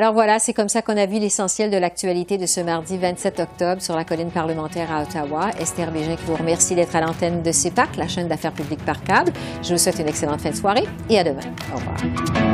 Alors 0.00 0.14
voilà, 0.14 0.38
c'est 0.38 0.54
comme 0.54 0.70
ça 0.70 0.80
qu'on 0.80 0.96
a 0.96 1.04
vu 1.04 1.18
l'essentiel 1.18 1.70
de 1.70 1.76
l'actualité 1.76 2.38
de 2.38 2.46
ce 2.46 2.62
mardi 2.62 2.96
27 2.96 3.38
octobre 3.38 3.82
sur 3.82 3.94
la 3.96 4.04
colline 4.04 4.30
parlementaire 4.30 4.90
à 4.90 5.02
Ottawa. 5.02 5.50
Esther 5.60 5.92
Bégin 5.92 6.16
qui 6.16 6.24
vous 6.24 6.36
remercie 6.36 6.74
d'être 6.74 6.96
à 6.96 7.02
l'antenne 7.02 7.42
de 7.42 7.52
CEPAC, 7.52 7.98
la 7.98 8.08
chaîne 8.08 8.26
d'affaires 8.26 8.54
publiques 8.54 8.82
par 8.86 9.04
câble. 9.04 9.30
Je 9.62 9.74
vous 9.74 9.78
souhaite 9.78 9.98
une 9.98 10.08
excellente 10.08 10.40
fin 10.40 10.52
de 10.52 10.56
soirée 10.56 10.86
et 11.10 11.18
à 11.18 11.24
demain. 11.24 11.42
Au 11.74 11.76
revoir. 11.76 12.49